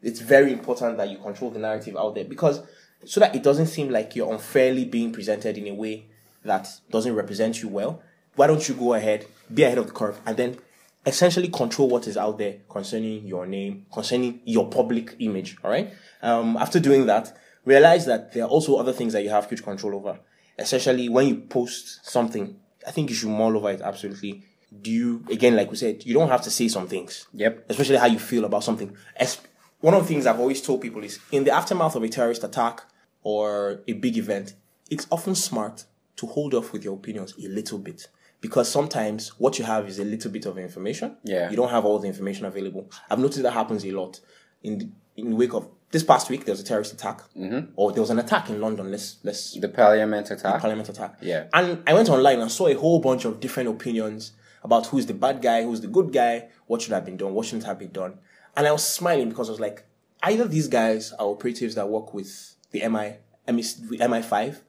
It's 0.01 0.19
very 0.19 0.53
important 0.53 0.97
that 0.97 1.09
you 1.09 1.17
control 1.17 1.51
the 1.51 1.59
narrative 1.59 1.97
out 1.97 2.15
there 2.15 2.25
because 2.25 2.61
so 3.05 3.19
that 3.19 3.35
it 3.35 3.43
doesn't 3.43 3.67
seem 3.67 3.89
like 3.89 4.15
you're 4.15 4.31
unfairly 4.31 4.85
being 4.85 5.11
presented 5.11 5.57
in 5.57 5.67
a 5.67 5.73
way 5.73 6.07
that 6.43 6.67
doesn't 6.89 7.15
represent 7.15 7.61
you 7.61 7.69
well. 7.69 8.01
Why 8.35 8.47
don't 8.47 8.67
you 8.67 8.75
go 8.75 8.93
ahead, 8.93 9.25
be 9.53 9.63
ahead 9.63 9.77
of 9.77 9.87
the 9.87 9.93
curve, 9.93 10.19
and 10.25 10.37
then 10.37 10.57
essentially 11.05 11.47
control 11.47 11.87
what 11.87 12.07
is 12.07 12.17
out 12.17 12.37
there 12.37 12.57
concerning 12.69 13.25
your 13.25 13.45
name, 13.45 13.85
concerning 13.91 14.41
your 14.45 14.69
public 14.69 15.15
image. 15.19 15.57
All 15.63 15.71
right. 15.71 15.93
Um, 16.21 16.57
after 16.57 16.79
doing 16.79 17.05
that, 17.07 17.35
realize 17.67 18.05
that 18.05 18.33
there 18.33 18.43
are 18.45 18.49
also 18.49 18.75
other 18.77 18.93
things 18.93 19.13
that 19.13 19.23
you 19.23 19.29
have 19.29 19.47
huge 19.49 19.63
control 19.63 19.95
over. 19.95 20.19
Essentially, 20.57 21.07
when 21.09 21.27
you 21.27 21.35
post 21.41 22.05
something, 22.09 22.55
I 22.87 22.91
think 22.91 23.09
you 23.09 23.15
should 23.15 23.29
mull 23.29 23.55
over 23.57 23.69
it 23.71 23.81
absolutely. 23.81 24.43
Do 24.81 24.91
you 24.91 25.23
again, 25.31 25.55
like 25.55 25.69
we 25.71 25.77
said, 25.77 26.05
you 26.05 26.13
don't 26.13 26.29
have 26.29 26.41
to 26.43 26.49
say 26.51 26.67
some 26.67 26.87
things. 26.87 27.27
Yep. 27.33 27.65
Especially 27.69 27.97
how 27.97 28.07
you 28.07 28.19
feel 28.19 28.45
about 28.45 28.63
something. 28.63 28.95
Es- 29.15 29.41
One 29.81 29.93
of 29.93 30.01
the 30.01 30.07
things 30.07 30.25
I've 30.25 30.39
always 30.39 30.61
told 30.61 30.81
people 30.81 31.03
is 31.03 31.19
in 31.31 31.43
the 31.43 31.51
aftermath 31.51 31.95
of 31.95 32.03
a 32.03 32.09
terrorist 32.09 32.43
attack 32.43 32.83
or 33.23 33.81
a 33.87 33.93
big 33.93 34.17
event, 34.17 34.55
it's 34.89 35.05
often 35.11 35.35
smart 35.35 35.85
to 36.17 36.25
hold 36.25 36.53
off 36.53 36.73
with 36.73 36.83
your 36.83 36.95
opinions 36.95 37.33
a 37.37 37.47
little 37.47 37.77
bit. 37.77 38.07
Because 38.41 38.69
sometimes 38.69 39.29
what 39.39 39.57
you 39.59 39.65
have 39.65 39.87
is 39.87 39.99
a 39.99 40.03
little 40.05 40.31
bit 40.31 40.45
of 40.45 40.57
information. 40.57 41.17
Yeah. 41.23 41.49
You 41.49 41.55
don't 41.55 41.69
have 41.69 41.85
all 41.85 41.99
the 41.99 42.07
information 42.07 42.45
available. 42.45 42.89
I've 43.09 43.19
noticed 43.19 43.43
that 43.43 43.51
happens 43.51 43.83
a 43.85 43.91
lot. 43.91 44.19
In 44.63 44.77
the, 44.79 44.89
in 45.15 45.29
the 45.31 45.35
wake 45.35 45.53
of 45.53 45.67
this 45.91 46.03
past 46.03 46.29
week, 46.29 46.45
there 46.45 46.53
was 46.53 46.59
a 46.59 46.65
terrorist 46.65 46.93
attack, 46.93 47.21
mm-hmm. 47.35 47.71
or 47.75 47.91
there 47.91 48.01
was 48.01 48.09
an 48.09 48.19
attack 48.19 48.49
in 48.49 48.59
London. 48.59 48.91
Let's 48.91 49.17
let's 49.23 49.53
The 49.53 49.69
parliament 49.69 50.29
attack. 50.31 50.59
parliament 50.59 50.89
attack. 50.89 51.17
Yeah. 51.21 51.47
And 51.53 51.81
I 51.87 51.93
went 51.93 52.09
online 52.09 52.39
and 52.39 52.51
saw 52.51 52.67
a 52.67 52.73
whole 52.73 52.99
bunch 52.99 53.25
of 53.25 53.39
different 53.39 53.69
opinions 53.69 54.33
about 54.63 54.87
who's 54.87 55.05
the 55.05 55.13
bad 55.13 55.41
guy, 55.41 55.63
who's 55.63 55.81
the 55.81 55.87
good 55.87 56.11
guy, 56.11 56.49
what 56.65 56.81
should 56.81 56.91
have 56.91 57.05
been 57.05 57.17
done, 57.17 57.33
what 57.33 57.45
shouldn't 57.45 57.63
have 57.63 57.79
been 57.79 57.91
done. 57.91 58.17
And 58.55 58.67
I 58.67 58.71
was 58.71 58.85
smiling 58.85 59.29
because 59.29 59.47
I 59.49 59.51
was 59.51 59.59
like, 59.61 59.85
either 60.23 60.45
these 60.45 60.67
guys 60.67 61.13
are 61.13 61.27
operatives 61.27 61.75
that 61.75 61.87
work 61.87 62.13
with 62.13 62.55
the 62.71 62.79
MI, 62.89 63.17
MI 63.47 63.61
MI5, 63.61 64.61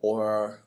or 0.00 0.60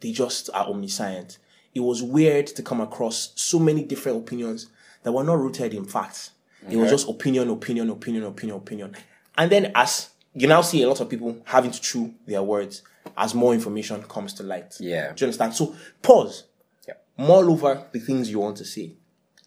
they 0.00 0.12
just 0.12 0.48
are 0.54 0.66
omniscient. 0.68 1.38
It 1.74 1.80
was 1.80 2.02
weird 2.02 2.46
to 2.48 2.62
come 2.62 2.80
across 2.80 3.32
so 3.34 3.58
many 3.58 3.84
different 3.84 4.18
opinions 4.18 4.70
that 5.02 5.12
were 5.12 5.24
not 5.24 5.38
rooted 5.38 5.74
in 5.74 5.84
facts. 5.84 6.30
It 6.68 6.76
was 6.76 6.90
just 6.90 7.08
opinion, 7.08 7.48
opinion, 7.50 7.90
opinion, 7.90 8.24
opinion, 8.24 8.56
opinion. 8.56 8.96
And 9.38 9.50
then 9.50 9.72
as 9.74 10.10
you 10.34 10.48
now 10.48 10.60
see 10.60 10.82
a 10.82 10.88
lot 10.88 11.00
of 11.00 11.08
people 11.08 11.36
having 11.44 11.70
to 11.70 11.80
chew 11.80 12.14
their 12.26 12.42
words 12.42 12.82
as 13.16 13.34
more 13.34 13.54
information 13.54 14.02
comes 14.02 14.34
to 14.34 14.42
light. 14.42 14.74
Yeah. 14.80 15.12
Do 15.12 15.24
you 15.24 15.26
understand? 15.26 15.54
So 15.54 15.74
pause. 16.02 16.44
Yeah. 16.86 16.94
Mull 17.16 17.50
over 17.50 17.86
the 17.92 18.00
things 18.00 18.30
you 18.30 18.40
want 18.40 18.56
to 18.58 18.64
say. 18.64 18.92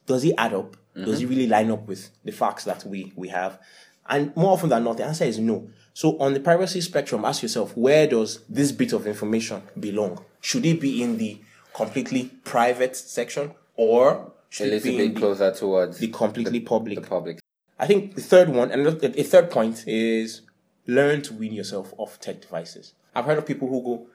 Does 0.06 0.24
it 0.24 0.34
add 0.38 0.54
up? 0.54 0.76
Mm-hmm. 0.96 1.06
Does 1.06 1.22
it 1.22 1.28
really 1.28 1.48
line 1.48 1.70
up 1.72 1.88
with 1.88 2.10
the 2.24 2.32
facts 2.32 2.64
that 2.64 2.84
we 2.86 3.14
we 3.16 3.28
have? 3.30 3.60
And 4.08 4.36
more 4.36 4.54
often 4.54 4.70
than 4.70 4.84
not, 4.84 4.98
the 4.98 5.06
answer 5.06 5.26
is 5.26 5.38
no. 5.38 5.70
So 5.94 6.18
on 6.20 6.34
the 6.34 6.40
privacy 6.40 6.82
spectrum, 6.82 7.26
ask 7.26 7.44
yourself, 7.44 7.76
where 7.78 8.08
does 8.08 8.40
this 8.50 8.72
bit 8.72 8.94
of 8.94 9.06
information 9.06 9.62
belong? 9.80 10.24
Should 10.42 10.66
it 10.66 10.82
be 10.82 11.04
in 11.04 11.18
the 11.18 11.40
completely 11.74 12.32
private 12.44 12.96
section 12.96 13.52
or 13.76 14.32
should 14.50 14.68
it 14.68 14.72
little 14.72 14.92
be 14.92 14.98
bit 14.98 15.14
the, 15.14 15.20
closer 15.20 15.52
towards 15.52 15.98
the 16.00 16.08
completely 16.08 16.60
public? 16.60 17.02
the 17.02 17.08
public. 17.08 17.40
I 17.78 17.88
think 17.88 18.16
the 18.16 18.22
third 18.22 18.50
one, 18.50 18.72
and 18.72 18.86
a 18.86 19.24
third 19.24 19.50
point 19.50 19.88
is 19.88 20.42
learn 20.86 21.22
to 21.24 21.34
wean 21.34 21.54
yourself 21.54 21.94
off 21.98 22.20
tech 22.20 22.42
devices. 22.42 22.94
I've 23.16 23.26
heard 23.26 23.38
of 23.38 23.46
people 23.46 23.68
who 23.70 23.82
go 23.82 24.08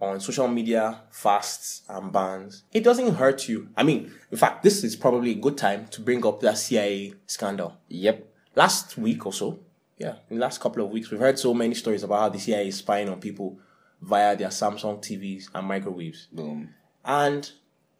on 0.00 0.18
social 0.20 0.48
media, 0.48 1.02
fasts 1.10 1.82
and 1.88 2.12
bans. 2.12 2.64
It 2.72 2.82
doesn't 2.82 3.14
hurt 3.14 3.48
you. 3.48 3.68
I 3.76 3.82
mean, 3.82 4.12
in 4.30 4.38
fact, 4.38 4.62
this 4.62 4.82
is 4.82 4.96
probably 4.96 5.32
a 5.32 5.36
good 5.36 5.56
time 5.56 5.86
to 5.88 6.00
bring 6.00 6.26
up 6.26 6.40
that 6.40 6.58
CIA 6.58 7.14
scandal. 7.26 7.76
Yep. 7.88 8.26
Last 8.56 8.98
week 8.98 9.24
or 9.26 9.32
so, 9.32 9.60
yeah, 9.98 10.16
in 10.28 10.36
the 10.36 10.42
last 10.42 10.60
couple 10.60 10.84
of 10.84 10.90
weeks, 10.90 11.10
we've 11.10 11.20
heard 11.20 11.38
so 11.38 11.54
many 11.54 11.74
stories 11.74 12.02
about 12.02 12.20
how 12.20 12.28
the 12.30 12.38
CIA 12.38 12.68
is 12.68 12.78
spying 12.78 13.08
on 13.08 13.20
people 13.20 13.58
via 14.00 14.36
their 14.36 14.48
Samsung 14.48 15.00
TVs 15.00 15.48
and 15.54 15.66
microwaves. 15.66 16.26
Boom. 16.32 16.74
And, 17.04 17.50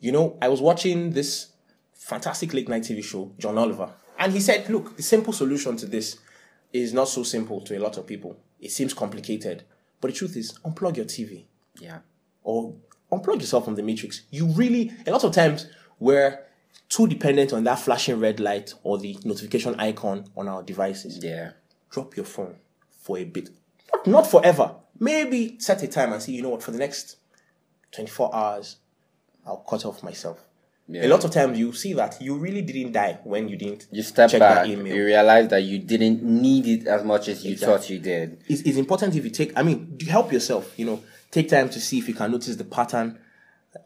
you 0.01 0.11
know, 0.11 0.37
I 0.43 0.49
was 0.49 0.61
watching 0.61 1.11
this 1.11 1.52
fantastic 2.03 2.53
late 2.53 2.69
night 2.69 2.83
TV 2.83 3.03
show, 3.03 3.33
John 3.39 3.59
Oliver. 3.59 3.91
And 4.19 4.33
he 4.33 4.41
said, 4.41 4.69
look, 4.69 4.97
the 4.97 5.03
simple 5.03 5.33
solution 5.33 5.77
to 5.79 5.87
this 5.87 6.19
is 6.73 6.93
not 6.93 7.09
so 7.09 7.23
simple 7.23 7.61
to 7.63 7.77
a 7.77 7.81
lot 7.81 7.97
of 7.97 8.07
people. 8.07 8.37
It 8.61 8.71
seems 8.71 8.95
complicated. 8.95 9.65
But 10.01 10.09
the 10.09 10.17
truth 10.17 10.37
is, 10.37 10.59
unplug 10.65 10.97
your 10.97 11.07
TV 11.07 11.45
Yeah. 11.81 11.99
or 12.43 12.75
unplug 13.11 13.41
yourself 13.41 13.65
from 13.65 13.77
the 13.77 13.83
matrix. 13.83 14.23
You 14.31 14.47
really, 14.47 14.93
a 15.07 15.11
lot 15.13 15.25
of 15.25 15.33
times, 15.33 15.67
we're 15.99 16.41
too 16.89 17.07
dependent 17.07 17.53
on 17.53 17.65
that 17.65 17.79
flashing 17.79 18.19
red 18.19 18.41
light 18.41 18.75
or 18.83 18.99
the 18.99 19.17
notification 19.25 19.79
icon 19.79 20.25
on 20.37 20.49
our 20.49 20.63
devices. 20.63 21.23
Yeah. 21.23 21.53
Drop 21.91 22.17
your 22.17 22.25
phone 22.27 22.57
for 23.01 23.19
a 23.19 23.25
bit. 23.25 23.51
Not, 23.93 24.07
not 24.07 24.27
forever. 24.27 24.75
Maybe 24.99 25.57
set 25.59 25.83
a 25.83 25.89
time 25.89 26.13
and 26.13 26.23
say, 26.23 26.33
you 26.33 26.43
know 26.43 26.51
what, 26.51 26.63
for 26.63 26.71
the 26.73 26.79
next 26.79 27.17
24 27.93 28.35
hours, 28.35 28.77
I'll 29.47 29.59
cut 29.69 29.85
off 29.85 30.03
myself. 30.03 30.43
Yeah. 30.89 31.07
A 31.07 31.09
lot 31.09 31.25
of 31.25 31.31
times 31.31 31.59
you 31.59 31.73
see 31.73 31.93
that 31.95 32.21
you 32.21 32.35
really 32.37 32.61
didn't 32.61 32.93
die 32.93 33.19
when 33.25 33.49
you 33.49 33.57
didn't 33.57 33.87
You 33.93 34.03
step 34.03 34.31
check 34.31 34.41
back, 34.41 34.55
that 34.65 34.67
email. 34.69 34.95
you 34.95 35.05
realize 35.05 35.49
that 35.49 35.63
you 35.63 35.79
didn't 35.79 36.23
need 36.23 36.67
it 36.67 36.87
as 36.87 37.05
much 37.05 37.29
as 37.29 37.45
you 37.45 37.53
Exactly. 37.53 37.77
thought 37.79 37.91
you 37.91 37.99
did. 37.99 38.39
it's, 38.49 38.63
it's 38.63 38.77
important 38.77 39.15
if 39.15 39.25
you 39.25 39.31
take 39.31 39.53
i 39.57 39.63
mean 39.63 39.97
help 40.09 40.33
yourself 40.33 40.77
you 40.79 40.85
know 40.85 41.01
take 41.31 41.49
time 41.49 41.69
to 41.71 41.81
see 41.81 41.99
if 41.99 42.09
you 42.09 42.15
can 42.15 42.31
notice 42.33 42.57
the 42.57 42.65
pattern 42.65 43.19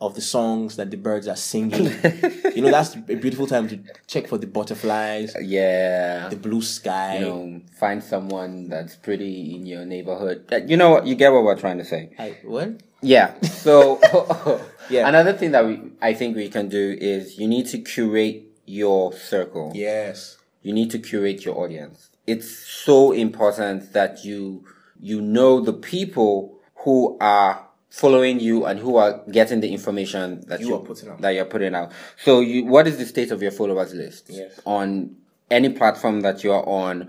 of 0.01 0.15
the 0.15 0.21
songs 0.21 0.77
that 0.77 0.91
the 0.91 0.97
birds 0.97 1.29
are 1.29 1.37
singing. 1.37 1.85
you 2.55 2.63
know, 2.63 2.71
that's 2.71 2.95
a 2.97 3.15
beautiful 3.15 3.47
time 3.47 3.69
to 3.69 3.79
check 4.07 4.27
for 4.27 4.37
the 4.39 4.47
butterflies, 4.47 5.35
Yeah. 5.41 6.29
the 6.29 6.37
blue 6.37 6.63
sky. 6.63 7.19
you 7.19 7.25
know, 7.25 7.61
find 7.79 8.03
someone 8.03 8.69
that's 8.69 8.97
pretty 8.97 9.55
in 9.55 9.65
your 9.67 9.85
neighborhood. 9.85 10.45
Uh, 10.53 10.57
You 10.67 10.77
know 10.77 10.91
what? 10.91 11.07
You 11.07 11.15
get 11.15 11.33
what 11.33 11.45
we're 11.45 11.57
trying 11.59 11.79
to 11.79 11.85
say. 11.85 12.11
I, 12.19 12.37
what? 12.45 12.81
Yeah. 13.01 13.39
So, 13.43 14.01
Yeah. 14.91 15.09
another 15.09 15.33
thing 15.33 15.53
that 15.53 15.65
we, 15.67 15.81
I 16.03 16.15
think 16.15 16.37
we 16.37 16.49
can 16.49 16.69
do 16.69 16.97
is 17.01 17.39
you 17.39 17.47
need 17.49 17.67
to 17.69 17.79
curate 17.79 18.45
your 18.67 19.13
circle. 19.13 19.73
Yes. 19.75 20.39
You 20.63 20.73
need 20.73 20.91
to 20.91 20.99
curate 20.99 21.45
your 21.45 21.57
audience. 21.59 22.11
It's 22.27 22.51
so 22.51 23.13
important 23.13 23.93
that 23.93 24.25
you, 24.25 24.65
you 24.99 25.21
know 25.21 25.61
the 25.61 25.73
people 25.73 26.59
who 26.79 27.17
are 27.21 27.66
following 27.97 28.39
you 28.41 28.67
and 28.67 28.79
who 28.79 28.97
are 28.97 29.23
getting 29.31 29.61
the 29.61 29.73
information 29.73 30.43
that 30.49 30.61
You 30.61 30.69
you 30.69 30.75
are 30.77 30.81
putting 30.81 31.09
out. 31.09 31.21
that 31.23 31.31
you're 31.31 31.47
putting 31.47 31.75
out. 31.75 31.93
So 32.23 32.41
you, 32.41 32.67
what 32.67 32.87
is 32.87 32.99
the 32.99 33.07
state 33.07 33.31
of 33.31 33.41
your 33.41 33.51
followers 33.53 33.95
list? 33.95 34.27
Yes. 34.29 34.61
On 34.67 35.17
any 35.51 35.71
platform 35.71 36.21
that 36.21 36.45
you 36.45 36.53
are 36.53 36.63
on, 36.69 37.09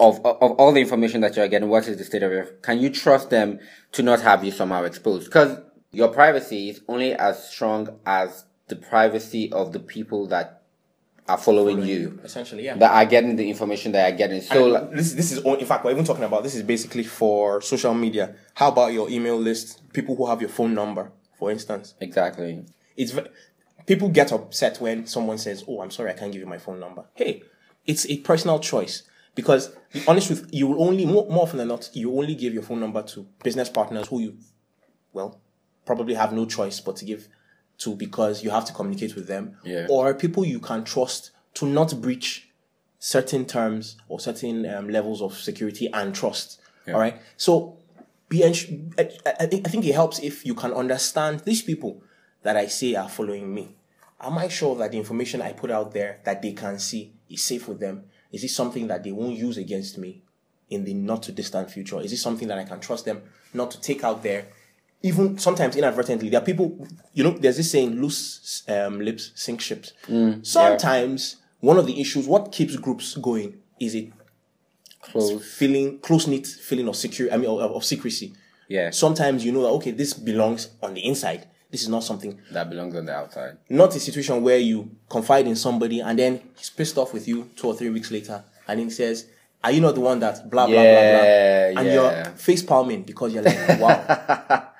of, 0.00 0.16
of 0.26 0.52
all 0.58 0.72
the 0.72 0.80
information 0.80 1.20
that 1.20 1.36
you're 1.36 1.46
getting, 1.48 1.68
what 1.68 1.86
is 1.86 1.96
the 1.98 2.04
state 2.04 2.24
of 2.24 2.32
your, 2.32 2.44
can 2.62 2.80
you 2.80 2.90
trust 2.90 3.30
them 3.30 3.60
to 3.92 4.02
not 4.02 4.20
have 4.22 4.44
you 4.44 4.50
somehow 4.50 4.82
exposed? 4.82 5.26
Because 5.26 5.58
your 5.92 6.08
privacy 6.08 6.70
is 6.70 6.80
only 6.88 7.14
as 7.14 7.48
strong 7.48 7.98
as 8.04 8.44
the 8.66 8.76
privacy 8.76 9.52
of 9.52 9.72
the 9.72 9.80
people 9.80 10.26
that 10.26 10.57
are 11.28 11.38
following, 11.38 11.82
you, 11.82 12.18
Essentially, 12.24 12.64
yeah. 12.64 12.76
that 12.76 12.90
are 12.90 13.04
getting 13.04 13.36
the 13.36 13.48
information 13.48 13.92
that 13.92 14.12
are 14.12 14.16
getting. 14.16 14.40
So, 14.40 14.64
And 14.64 14.72
like, 14.72 14.90
this 14.92 15.12
this 15.12 15.32
is 15.32 15.44
on- 15.44 15.58
in 15.60 15.66
fact 15.66 15.84
we're 15.84 15.90
even 15.92 16.04
talking 16.04 16.24
about 16.24 16.42
this 16.42 16.54
is 16.54 16.62
basically 16.62 17.04
for 17.04 17.60
social 17.60 17.94
media. 17.94 18.34
How 18.54 18.68
about 18.68 18.92
your 18.92 19.10
email 19.10 19.36
list? 19.36 19.80
People 19.92 20.16
who 20.16 20.26
have 20.26 20.40
your 20.40 20.50
phone 20.50 20.74
number, 20.74 21.12
for 21.38 21.50
instance. 21.50 21.94
exactly. 22.00 22.64
It's 22.96 23.12
people 23.86 24.08
get 24.08 24.32
upset 24.32 24.80
when 24.80 25.06
someone 25.06 25.38
says, 25.38 25.64
"Oh, 25.68 25.80
I'm 25.82 25.90
sorry, 25.90 26.10
I 26.10 26.14
can't 26.14 26.32
give 26.32 26.40
you 26.40 26.46
my 26.46 26.58
phone 26.58 26.80
number." 26.80 27.04
Hey, 27.14 27.42
it's 27.86 28.06
a 28.08 28.16
personal 28.18 28.58
choice 28.58 29.02
because 29.34 29.68
be 29.92 30.02
honest 30.08 30.30
with 30.30 30.40
you, 30.52 30.58
you 30.60 30.66
will 30.68 30.82
only 30.88 31.04
more, 31.06 31.26
more 31.28 31.42
often 31.44 31.58
than 31.58 31.68
not 31.68 31.90
you 31.94 32.10
only 32.18 32.34
give 32.34 32.52
your 32.54 32.62
phone 32.62 32.80
number 32.80 33.02
to 33.02 33.26
business 33.44 33.68
partners 33.68 34.08
who 34.08 34.20
you, 34.20 34.36
well, 35.12 35.40
probably 35.86 36.14
have 36.14 36.32
no 36.32 36.44
choice 36.46 36.80
but 36.80 36.96
to 36.96 37.04
give 37.04 37.28
to 37.78 37.94
because 37.94 38.42
you 38.42 38.50
have 38.50 38.64
to 38.66 38.72
communicate 38.72 39.14
with 39.14 39.26
them, 39.26 39.56
Yeah. 39.64 39.86
or 39.88 40.12
people 40.14 40.44
you 40.44 40.60
can 40.60 40.84
trust 40.84 41.30
to 41.54 41.66
not 41.66 42.00
breach 42.00 42.48
certain 42.98 43.44
terms 43.46 43.96
or 44.08 44.18
certain 44.20 44.66
um, 44.66 44.88
levels 44.88 45.22
of 45.22 45.34
security 45.38 45.88
and 45.92 46.14
trust. 46.14 46.60
All 46.88 46.98
right, 46.98 47.20
so 47.36 47.76
be 48.30 48.42
I, 48.44 48.48
I 48.48 49.46
think 49.46 49.66
I 49.66 49.70
think 49.70 49.84
it 49.84 49.94
helps 49.94 50.18
if 50.20 50.46
you 50.46 50.54
can 50.54 50.72
understand 50.72 51.40
these 51.40 51.60
people 51.62 52.02
that 52.42 52.56
I 52.56 52.66
say 52.66 52.94
are 52.94 53.08
following 53.10 53.52
me. 53.54 53.76
Am 54.20 54.38
I 54.38 54.48
sure 54.48 54.74
that 54.76 54.92
the 54.92 54.98
information 54.98 55.42
I 55.42 55.52
put 55.52 55.70
out 55.70 55.92
there 55.92 56.20
that 56.24 56.40
they 56.40 56.52
can 56.52 56.78
see 56.78 57.12
is 57.28 57.42
safe 57.42 57.68
with 57.68 57.78
them? 57.78 58.04
Is 58.32 58.42
it 58.42 58.48
something 58.48 58.86
that 58.88 59.04
they 59.04 59.12
won't 59.12 59.36
use 59.36 59.58
against 59.58 59.98
me 59.98 60.22
in 60.70 60.84
the 60.84 60.94
not 60.94 61.22
too 61.24 61.32
distant 61.32 61.70
future? 61.70 62.00
Is 62.00 62.12
it 62.12 62.16
something 62.18 62.48
that 62.48 62.58
I 62.58 62.64
can 62.64 62.80
trust 62.80 63.04
them 63.04 63.22
not 63.52 63.70
to 63.72 63.80
take 63.80 64.02
out 64.02 64.22
there? 64.22 64.46
Even 65.02 65.38
sometimes 65.38 65.76
inadvertently, 65.76 66.28
there 66.28 66.40
are 66.40 66.44
people, 66.44 66.86
you 67.14 67.22
know, 67.22 67.30
there's 67.30 67.56
this 67.56 67.70
saying, 67.70 68.00
loose 68.00 68.64
um, 68.68 69.00
lips 69.00 69.30
sink 69.36 69.60
ships. 69.60 69.92
Sometimes 70.42 71.36
one 71.60 71.76
of 71.78 71.86
the 71.86 72.00
issues, 72.00 72.26
what 72.26 72.52
keeps 72.52 72.76
groups 72.76 73.14
going 73.16 73.58
is 73.80 73.94
it 73.94 74.12
Close. 75.02 75.56
feeling, 75.56 75.98
close 76.00 76.26
knit 76.26 76.46
feeling 76.46 76.88
of 76.88 76.96
secure, 76.96 77.32
I 77.32 77.36
mean, 77.36 77.48
of, 77.48 77.60
of 77.72 77.84
secrecy. 77.84 78.34
Yeah. 78.68 78.90
Sometimes 78.90 79.44
you 79.44 79.52
know 79.52 79.62
that, 79.62 79.68
okay, 79.70 79.90
this 79.92 80.12
belongs 80.14 80.70
on 80.82 80.94
the 80.94 81.04
inside. 81.06 81.46
This 81.70 81.82
is 81.82 81.88
not 81.88 82.02
something 82.02 82.38
That 82.52 82.68
belongs 82.70 82.94
on 82.96 83.04
the 83.06 83.12
outside. 83.14 83.58
not 83.68 83.94
a 83.94 84.00
situation 84.00 84.42
where 84.42 84.58
you 84.58 84.90
confide 85.08 85.46
in 85.46 85.54
somebody 85.56 86.00
and 86.00 86.18
then 86.18 86.40
he's 86.56 86.70
pissed 86.70 86.96
off 86.98 87.12
with 87.12 87.28
you 87.28 87.50
two 87.56 87.66
or 87.68 87.74
three 87.74 87.90
weeks 87.90 88.10
later 88.10 88.42
and 88.66 88.80
he 88.80 88.88
says, 88.90 89.26
Are 89.62 89.70
you 89.70 89.80
not 89.82 89.94
the 89.94 90.00
one 90.00 90.18
that 90.20 90.48
blah 90.50 90.66
blah 90.66 90.74
blah 90.74 90.82
Yeah, 90.82 91.70
blah? 91.72 91.80
And 91.80 91.88
yeah. 91.88 91.94
you're 91.94 92.24
face 92.36 92.62
palming 92.62 93.02
because 93.02 93.34
you're 93.34 93.42
like, 93.42 93.80
Wow, 93.80 94.68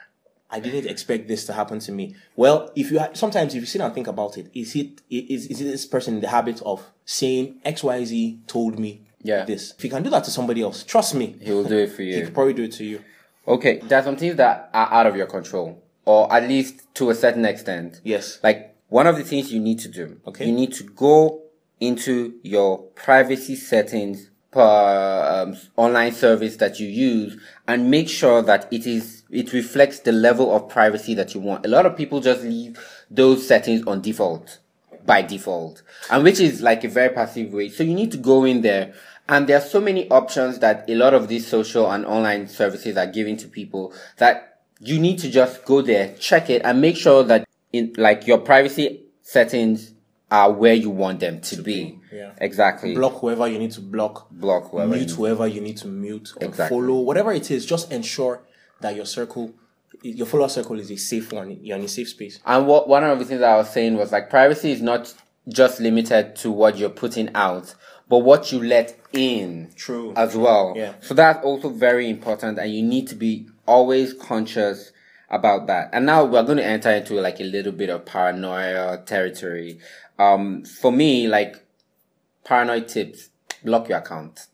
I 0.50 0.60
didn't 0.60 0.86
expect 0.90 1.28
this 1.28 1.44
to 1.46 1.52
happen 1.52 1.78
to 1.80 1.92
me. 1.92 2.14
Well, 2.34 2.70
if 2.74 2.90
you 2.90 2.98
ha- 3.00 3.10
sometimes 3.12 3.54
if 3.54 3.60
you 3.60 3.66
sit 3.66 3.80
and 3.82 3.92
think 3.94 4.06
about 4.06 4.38
it, 4.38 4.50
is 4.54 4.74
it 4.76 5.02
is 5.10 5.46
is 5.46 5.58
this 5.58 5.86
person 5.86 6.14
in 6.14 6.20
the 6.20 6.28
habit 6.28 6.62
of 6.62 6.86
saying 7.04 7.60
XYZ 7.66 8.46
told 8.46 8.78
me 8.78 9.02
Yeah. 9.22 9.44
this? 9.44 9.74
If 9.76 9.84
you 9.84 9.90
can 9.90 10.02
do 10.02 10.10
that 10.10 10.24
to 10.24 10.30
somebody 10.30 10.62
else, 10.62 10.84
trust 10.84 11.14
me, 11.14 11.36
He 11.40 11.52
will 11.52 11.64
do 11.64 11.76
it 11.78 11.92
for 11.92 12.02
you. 12.08 12.14
he 12.16 12.22
could 12.22 12.34
probably 12.34 12.54
do 12.54 12.64
it 12.64 12.72
to 12.72 12.84
you. 12.84 13.00
Okay, 13.46 13.78
there 13.78 13.98
are 13.98 14.02
some 14.04 14.16
things 14.16 14.36
that 14.36 14.70
are 14.72 14.92
out 14.92 15.06
of 15.06 15.16
your 15.16 15.26
control, 15.26 15.82
or 16.04 16.32
at 16.32 16.48
least 16.48 16.82
to 16.94 17.10
a 17.10 17.14
certain 17.14 17.44
extent. 17.44 18.00
Yes. 18.04 18.38
Like 18.42 18.74
one 18.88 19.06
of 19.06 19.16
the 19.16 19.24
things 19.24 19.52
you 19.52 19.60
need 19.60 19.78
to 19.80 19.88
do. 19.88 20.20
Okay. 20.26 20.46
You 20.46 20.52
need 20.52 20.72
to 20.74 20.84
go 20.84 21.42
into 21.80 22.34
your 22.42 22.78
privacy 22.94 23.54
settings 23.56 24.30
per 24.50 25.44
um, 25.46 25.56
online 25.76 26.12
service 26.12 26.56
that 26.56 26.80
you 26.80 26.88
use 26.88 27.38
and 27.66 27.90
make 27.90 28.08
sure 28.08 28.40
that 28.42 28.66
it 28.72 28.86
is 28.86 29.17
it 29.30 29.52
reflects 29.52 30.00
the 30.00 30.12
level 30.12 30.54
of 30.54 30.68
privacy 30.68 31.14
that 31.14 31.34
you 31.34 31.40
want. 31.40 31.64
A 31.66 31.68
lot 31.68 31.86
of 31.86 31.96
people 31.96 32.20
just 32.20 32.42
leave 32.42 32.78
those 33.10 33.46
settings 33.46 33.86
on 33.86 34.00
default 34.00 34.58
by 35.04 35.22
default, 35.22 35.82
and 36.10 36.22
which 36.22 36.38
is 36.40 36.60
like 36.60 36.84
a 36.84 36.88
very 36.88 37.08
passive 37.14 37.52
way. 37.52 37.68
So 37.70 37.82
you 37.82 37.94
need 37.94 38.12
to 38.12 38.18
go 38.18 38.44
in 38.44 38.60
there. 38.62 38.94
And 39.30 39.46
there 39.46 39.58
are 39.58 39.62
so 39.62 39.80
many 39.80 40.08
options 40.10 40.58
that 40.60 40.88
a 40.88 40.94
lot 40.94 41.12
of 41.12 41.28
these 41.28 41.46
social 41.46 41.90
and 41.90 42.06
online 42.06 42.48
services 42.48 42.96
are 42.96 43.06
giving 43.06 43.36
to 43.38 43.48
people 43.48 43.92
that 44.16 44.60
you 44.80 44.98
need 44.98 45.18
to 45.18 45.30
just 45.30 45.64
go 45.66 45.82
there, 45.82 46.14
check 46.18 46.48
it, 46.48 46.62
and 46.64 46.80
make 46.80 46.96
sure 46.96 47.22
that 47.24 47.46
in 47.72 47.92
like 47.98 48.26
your 48.26 48.38
privacy 48.38 49.02
settings 49.22 49.92
are 50.30 50.52
where 50.52 50.74
you 50.74 50.88
want 50.90 51.20
them 51.20 51.40
to, 51.40 51.62
be. 51.62 51.98
yeah. 52.12 52.32
Exactly. 52.38 52.94
Block 52.94 53.18
whoever 53.20 53.46
you 53.48 53.58
need 53.58 53.72
to 53.72 53.80
block. 53.80 54.30
Block 54.30 54.70
whoever 54.70 54.88
mute 54.94 55.08
need. 55.08 55.10
whoever 55.10 55.46
you 55.46 55.60
need 55.60 55.76
to 55.78 55.88
mute 55.88 56.32
or 56.40 56.46
Exactly. 56.46 56.78
follow 56.78 57.00
whatever 57.00 57.32
it 57.32 57.50
is 57.50 57.64
just 57.66 57.90
ensure 57.92 58.42
that 58.80 58.94
your 58.96 59.06
circle 59.06 59.52
your 60.02 60.26
follower 60.26 60.48
circle 60.48 60.78
is 60.78 60.90
a 60.90 60.96
safe 60.96 61.32
one 61.32 61.58
you're 61.62 61.76
in 61.76 61.84
a 61.84 61.88
safe 61.88 62.08
space 62.08 62.38
And 62.44 62.66
what 62.66 62.88
one 62.88 63.04
of 63.04 63.18
the 63.18 63.24
things 63.24 63.40
that 63.40 63.50
I 63.50 63.56
was 63.56 63.70
saying 63.70 63.96
was 63.96 64.12
like 64.12 64.30
privacy 64.30 64.70
is 64.70 64.82
not 64.82 65.12
just 65.48 65.80
limited 65.80 66.36
to 66.36 66.50
what 66.50 66.76
you're 66.76 66.90
putting 66.90 67.30
out, 67.34 67.74
but 68.08 68.18
what 68.18 68.52
you 68.52 68.62
let 68.62 68.98
in. 69.12 69.70
True. 69.74 70.12
As 70.14 70.36
well. 70.36 70.74
Yeah. 70.76 70.94
So 71.00 71.14
that's 71.14 71.44
also 71.44 71.70
very 71.70 72.08
important 72.10 72.58
and 72.58 72.70
you 72.72 72.82
need 72.82 73.08
to 73.08 73.14
be 73.14 73.48
always 73.66 74.12
conscious 74.12 74.92
about 75.30 75.66
that. 75.66 75.90
And 75.92 76.06
now 76.06 76.24
we're 76.24 76.42
going 76.42 76.58
to 76.58 76.64
enter 76.64 76.90
into 76.90 77.14
like 77.14 77.40
a 77.40 77.44
little 77.44 77.72
bit 77.72 77.90
of 77.90 78.04
paranoia 78.06 78.98
territory. 79.04 79.78
Um, 80.18 80.64
for 80.64 80.90
me, 80.90 81.28
like 81.28 81.56
paranoid 82.44 82.88
tips, 82.88 83.30
block 83.64 83.88
your 83.88 83.98
account. 83.98 84.46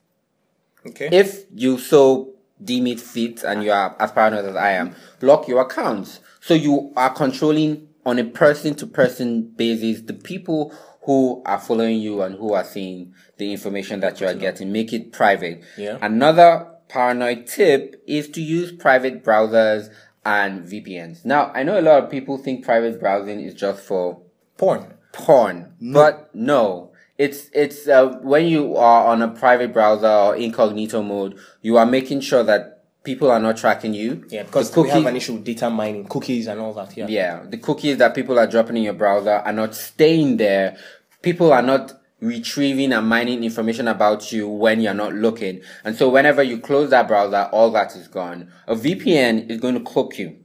okay 0.87 1.09
If 1.13 1.45
you 1.55 1.79
so 1.79 2.34
deem 2.65 2.87
it 2.87 3.01
fit 3.01 3.43
and 3.43 3.63
you 3.63 3.71
are 3.71 3.97
as 3.99 4.13
paranoid 4.13 4.45
as 4.45 4.57
I 4.57 4.73
am, 4.73 4.95
block 5.21 5.49
your 5.49 5.63
accounts. 5.63 6.21
So 6.41 6.55
you 6.55 6.93
are 6.97 7.13
controlling 7.13 7.89
on 8.07 8.19
a 8.19 8.25
person 8.25 8.75
to 8.77 8.87
person 8.87 9.53
basis 9.57 10.03
the 10.03 10.15
people 10.15 10.75
who 11.03 11.43
are 11.45 11.59
following 11.59 11.99
you 11.99 12.23
and 12.23 12.37
who 12.37 12.55
are 12.55 12.65
seeing 12.65 13.15
the 13.37 13.53
information 13.53 14.01
that 14.01 14.21
you 14.21 14.27
are 14.27 14.35
getting. 14.35 14.73
Make 14.73 14.93
it 14.93 15.13
private. 15.13 15.63
Yeah. 15.77 15.99
Another 16.01 16.67
paranoid 16.89 17.47
tip 17.47 18.03
is 18.07 18.29
to 18.31 18.43
use 18.43 18.73
private 18.73 19.23
browsers 19.23 19.93
and 20.25 20.65
VPNs. 20.65 21.25
Now, 21.25 21.51
I 21.55 21.63
know 21.63 21.79
a 21.79 21.83
lot 21.83 22.03
of 22.03 22.11
people 22.11 22.39
think 22.39 22.65
private 22.65 22.99
browsing 22.99 23.41
is 23.41 23.55
just 23.55 23.83
for 23.83 24.23
porn 24.57 24.95
porn, 25.15 25.75
but 25.81 26.35
no. 26.35 26.91
It's 27.17 27.49
it's 27.53 27.87
uh, 27.87 28.19
when 28.23 28.47
you 28.47 28.77
are 28.77 29.07
on 29.07 29.23
a 29.23 29.29
private 29.29 29.73
browser 29.73 30.09
or 30.09 30.37
incognito 30.37 31.03
mode, 31.03 31.39
you 31.63 31.77
are 31.77 31.87
making 31.87 32.21
sure 32.21 32.43
that 32.43 32.83
people 33.05 33.31
are 33.31 33.39
not 33.39 33.57
tracking 33.57 33.95
you. 33.95 34.25
yeah 34.31 34.43
because 34.43 34.71
the 34.71 34.81
we 34.81 34.89
have 34.89 34.97
cookies, 34.97 35.11
an 35.11 35.17
issue 35.17 35.35
with 35.35 35.45
data 35.45 35.71
mining 35.71 36.07
cookies 36.07 36.47
and 36.47 36.59
all 36.59 36.73
that 36.73 36.97
yeah 36.97 37.07
yeah, 37.07 37.43
the 37.47 37.59
cookies 37.59 37.99
that 37.99 38.15
people 38.15 38.39
are 38.39 38.47
dropping 38.47 38.79
in 38.79 38.83
your 38.83 38.95
browser 38.95 39.31
are 39.31 39.53
not 39.53 39.75
staying 39.75 40.39
there. 40.39 40.77
People 41.23 41.53
are 41.53 41.63
not 41.63 41.93
retrieving 42.21 42.93
and 42.93 43.07
mining 43.07 43.45
information 43.45 43.87
about 43.89 44.33
you 44.33 44.49
when 44.49 44.81
you're 44.81 44.95
not 44.95 45.13
looking. 45.15 45.61
And 45.85 45.95
so 45.95 46.09
whenever 46.09 46.43
you 46.43 46.59
close 46.59 46.91
that 46.91 47.07
browser, 47.07 47.49
all 47.53 47.71
that 47.73 47.95
is 47.95 48.09
gone. 48.09 48.51
A 48.67 48.75
VPN 48.75 49.51
is 49.51 49.61
going 49.61 49.75
to 49.75 49.81
cloak 49.81 50.19
you. 50.19 50.39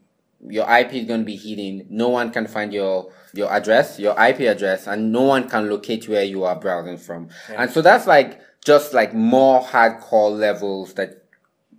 Your 0.47 0.69
IP 0.69 0.93
is 0.93 1.05
going 1.05 1.21
to 1.21 1.25
be 1.25 1.35
hidden. 1.35 1.85
No 1.89 2.09
one 2.09 2.31
can 2.31 2.47
find 2.47 2.73
your 2.73 3.11
your 3.33 3.51
address, 3.51 3.99
your 3.99 4.13
IP 4.19 4.41
address, 4.41 4.87
and 4.87 5.11
no 5.11 5.23
one 5.23 5.49
can 5.49 5.69
locate 5.69 6.07
where 6.07 6.23
you 6.23 6.43
are 6.43 6.55
browsing 6.55 6.97
from. 6.97 7.29
And 7.49 7.69
so 7.69 7.81
that's 7.81 8.07
like 8.07 8.39
just 8.63 8.93
like 8.93 9.13
more 9.13 9.61
hardcore 9.61 10.37
levels 10.37 10.93
that 10.95 11.23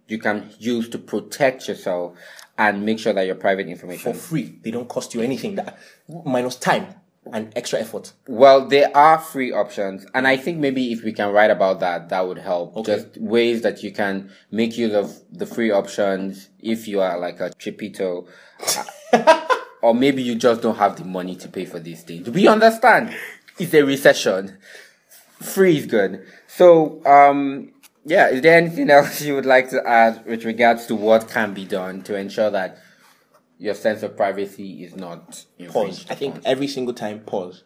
you 0.07 0.19
can 0.19 0.51
use 0.59 0.89
to 0.91 0.99
protect 0.99 1.69
yourself 1.69 2.17
and 2.59 2.85
make 2.85 2.99
sure 2.99 3.13
that 3.13 3.27
your 3.27 3.37
private 3.37 3.69
information 3.69 4.13
for 4.13 4.19
free 4.19 4.59
they 4.63 4.71
don't 4.71 4.89
cost 4.89 5.15
you 5.15 5.23
anything 5.23 5.55
that 5.55 5.79
minus 6.25 6.57
time 6.57 6.87
and 7.33 7.53
extra 7.55 7.79
effort 7.79 8.13
Well, 8.27 8.67
there 8.67 8.95
are 8.97 9.19
free 9.19 9.53
options, 9.53 10.07
and 10.15 10.27
I 10.27 10.37
think 10.37 10.59
maybe 10.59 10.93
if 10.93 11.05
we 11.05 11.13
can 11.13 11.33
write 11.33 11.51
about 11.51 11.81
that, 11.81 12.09
that 12.09 12.27
would 12.27 12.39
help. 12.39 12.77
Okay. 12.77 12.97
Just 12.97 13.19
ways 13.19 13.63
that 13.63 13.83
you 13.83 13.93
can 13.93 14.31
make 14.51 14.79
use 14.79 14.95
of 14.95 15.21
the 15.31 15.47
free 15.47 15.71
options 15.71 16.49
if 16.61 16.89
you 16.89 17.01
are 17.01 17.19
like 17.19 17.41
a 17.41 17.51
chipito. 17.51 18.27
or 19.83 19.95
maybe 19.95 20.23
you 20.23 20.35
just 20.35 20.63
don't 20.63 20.77
have 20.77 20.97
the 20.97 21.05
money 21.05 21.37
to 21.37 21.49
pay 21.49 21.65
for 21.65 21.79
these 21.79 22.03
things. 22.03 22.29
We 22.31 22.47
understand. 22.49 23.15
It's 23.59 23.75
a 23.75 23.83
recession. 23.83 24.59
Free 25.41 25.79
is 25.79 25.87
good. 25.87 26.27
So, 26.47 27.05
um, 27.07 27.73
yeah, 28.05 28.29
is 28.29 28.43
there 28.43 28.57
anything 28.57 28.91
else 28.91 29.23
you 29.23 29.35
would 29.35 29.47
like 29.47 29.71
to 29.71 29.87
add 29.87 30.25
with 30.27 30.45
regards 30.45 30.87
to 30.87 30.95
what 30.95 31.29
can 31.29 31.55
be 31.55 31.65
done 31.65 32.03
to 32.03 32.17
ensure 32.17 32.51
that 32.51 32.79
your 33.61 33.75
sense 33.75 34.03
of 34.03 34.17
privacy 34.17 34.83
is 34.83 34.97
not 34.97 35.45
pause. 35.69 36.07
I 36.09 36.15
think 36.15 36.41
every 36.47 36.67
single 36.67 36.95
time, 36.95 37.21
pause. 37.21 37.63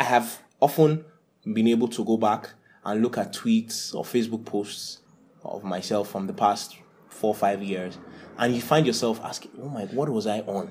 I 0.00 0.04
have 0.04 0.42
often 0.60 1.04
been 1.44 1.68
able 1.68 1.88
to 1.88 2.04
go 2.04 2.16
back 2.16 2.50
and 2.84 3.02
look 3.02 3.18
at 3.18 3.34
tweets 3.34 3.94
or 3.94 4.02
Facebook 4.02 4.46
posts 4.46 5.02
of 5.44 5.62
myself 5.62 6.10
from 6.10 6.26
the 6.26 6.32
past 6.32 6.76
four 7.10 7.34
five 7.34 7.62
years, 7.62 7.98
and 8.38 8.54
you 8.54 8.62
find 8.62 8.86
yourself 8.86 9.20
asking, 9.22 9.50
"Oh 9.62 9.68
my, 9.68 9.84
what 9.84 10.08
was 10.08 10.26
I 10.26 10.40
on 10.40 10.70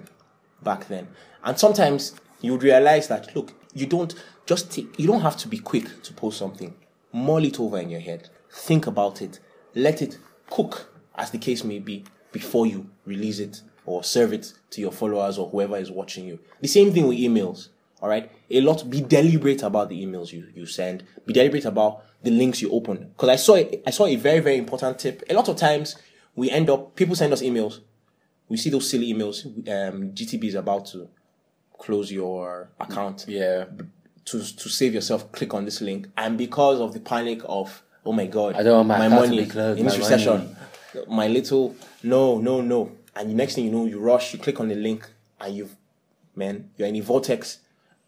back 0.64 0.88
then?" 0.88 1.10
And 1.44 1.60
sometimes 1.60 2.16
you 2.42 2.54
would 2.54 2.64
realize 2.64 3.08
that 3.08 3.36
look, 3.36 3.54
you 3.76 3.86
don't 3.86 4.16
just 4.48 4.72
take, 4.72 5.00
you 5.00 5.06
don't 5.06 5.22
have 5.22 5.38
to 5.38 5.48
be 5.48 5.60
quick 5.60 6.02
to 6.02 6.14
post 6.14 6.40
something. 6.40 6.74
Mull 7.14 7.46
it 7.46 7.60
over 7.60 7.78
in 7.78 7.92
your 7.92 8.02
head. 8.02 8.30
Think 8.52 8.88
about 8.88 9.22
it. 9.22 9.40
Let 9.76 10.02
it 10.02 10.18
cook, 10.50 10.92
as 11.14 11.30
the 11.30 11.38
case 11.38 11.64
may 11.64 11.80
be, 11.80 12.04
before 12.32 12.66
you 12.66 12.90
release 13.06 13.40
it 13.40 13.62
or 13.86 14.04
serve 14.04 14.34
it 14.34 14.54
to 14.72 14.82
your 14.82 14.92
followers 14.92 15.38
or 15.38 15.50
whoever 15.50 15.78
is 15.78 15.92
watching 15.92 16.26
you. 16.26 16.40
The 16.62 16.68
same 16.68 16.92
thing 16.92 17.08
with 17.08 17.18
emails. 17.18 17.70
All 18.02 18.10
right, 18.10 18.32
a 18.52 18.62
lot. 18.62 18.90
Be 18.90 19.02
deliberate 19.02 19.64
about 19.64 19.90
the 19.90 20.06
emails 20.06 20.32
you 20.32 20.48
you 20.54 20.66
send. 20.66 21.04
Be 21.26 21.34
deliberate 21.34 21.66
about 21.66 22.04
the 22.24 22.32
links 22.32 22.62
you 22.62 22.70
open. 22.72 23.12
Because 23.16 23.30
I 23.30 23.36
saw 23.36 23.56
I 23.56 23.90
saw 23.92 24.06
a 24.06 24.16
very 24.16 24.40
very 24.40 24.58
important 24.58 25.00
tip. 25.00 25.24
A 25.30 25.34
lot 25.34 25.48
of 25.48 25.56
times 25.56 25.96
we 26.36 26.52
end 26.52 26.70
up 26.70 26.96
people 26.96 27.16
send 27.16 27.34
us 27.34 27.42
emails. 27.42 27.80
We 28.50 28.58
see 28.58 28.70
those 28.70 28.90
silly 28.90 29.12
emails. 29.14 29.46
Um, 29.46 30.12
GTB 30.12 30.46
is 30.46 30.56
about 30.56 30.86
to 30.88 31.10
close 31.78 32.12
your 32.12 32.70
account 32.80 33.26
yeah, 33.28 33.66
to 34.26 34.40
to 34.56 34.70
save 34.70 34.94
yourself, 34.94 35.32
click 35.32 35.54
on 35.54 35.66
this 35.66 35.82
link. 35.82 36.08
And 36.18 36.38
because 36.38 36.80
of 36.80 36.94
the 36.94 37.00
panic 37.00 37.42
of 37.46 37.82
oh 38.06 38.12
my 38.12 38.26
god, 38.26 38.56
I 38.56 38.64
don't 38.64 38.88
want 38.88 39.00
my 39.00 39.08
to 39.08 39.16
money 39.16 39.46
closed, 39.46 39.80
in 39.80 39.86
this 39.86 39.94
my 39.94 40.00
recession, 40.00 40.56
my 41.08 41.28
little 41.28 41.76
no 42.04 42.40
no 42.40 42.62
no. 42.62 42.92
And 43.16 43.30
the 43.30 43.34
next 43.34 43.56
thing 43.56 43.66
you 43.66 43.72
know, 43.72 43.86
you 43.86 44.00
rush, 44.00 44.34
you 44.34 44.40
click 44.40 44.60
on 44.60 44.68
the 44.68 44.76
link, 44.76 45.08
and 45.40 45.56
you've 45.56 45.76
man, 46.36 46.70
you're 46.78 46.88
in 46.88 46.96
a 46.98 47.02
vortex 47.02 47.60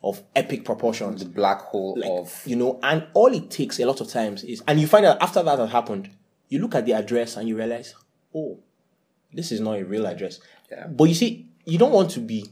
of 0.04 0.22
epic 0.36 0.66
proportions. 0.66 1.24
the 1.24 1.30
black 1.30 1.62
hole 1.62 1.96
Like, 1.98 2.10
of 2.12 2.44
you 2.46 2.56
know, 2.56 2.80
and 2.84 3.08
all 3.14 3.34
it 3.34 3.50
takes 3.50 3.80
a 3.80 3.86
lot 3.86 4.02
of 4.02 4.10
times 4.10 4.44
is, 4.44 4.62
and 4.68 4.80
you 4.80 4.88
find 4.88 5.06
out 5.06 5.22
after 5.22 5.42
that 5.44 5.58
has 5.60 5.72
happened, 5.72 6.10
you 6.50 6.60
look 6.60 6.76
at 6.76 6.86
the 6.86 6.94
address 6.94 7.36
and 7.38 7.48
you 7.48 7.58
realize, 7.58 7.96
oh, 8.36 8.60
this 9.34 9.52
is 9.52 9.60
not 9.60 9.80
a 9.80 9.84
real 9.86 10.06
address. 10.06 10.40
Yeah. 10.72 10.88
But 10.88 11.06
you 11.06 11.14
see, 11.16 11.50
you 11.66 11.78
don't 11.78 11.92
want 11.92 12.12
to 12.12 12.20
be 12.20 12.46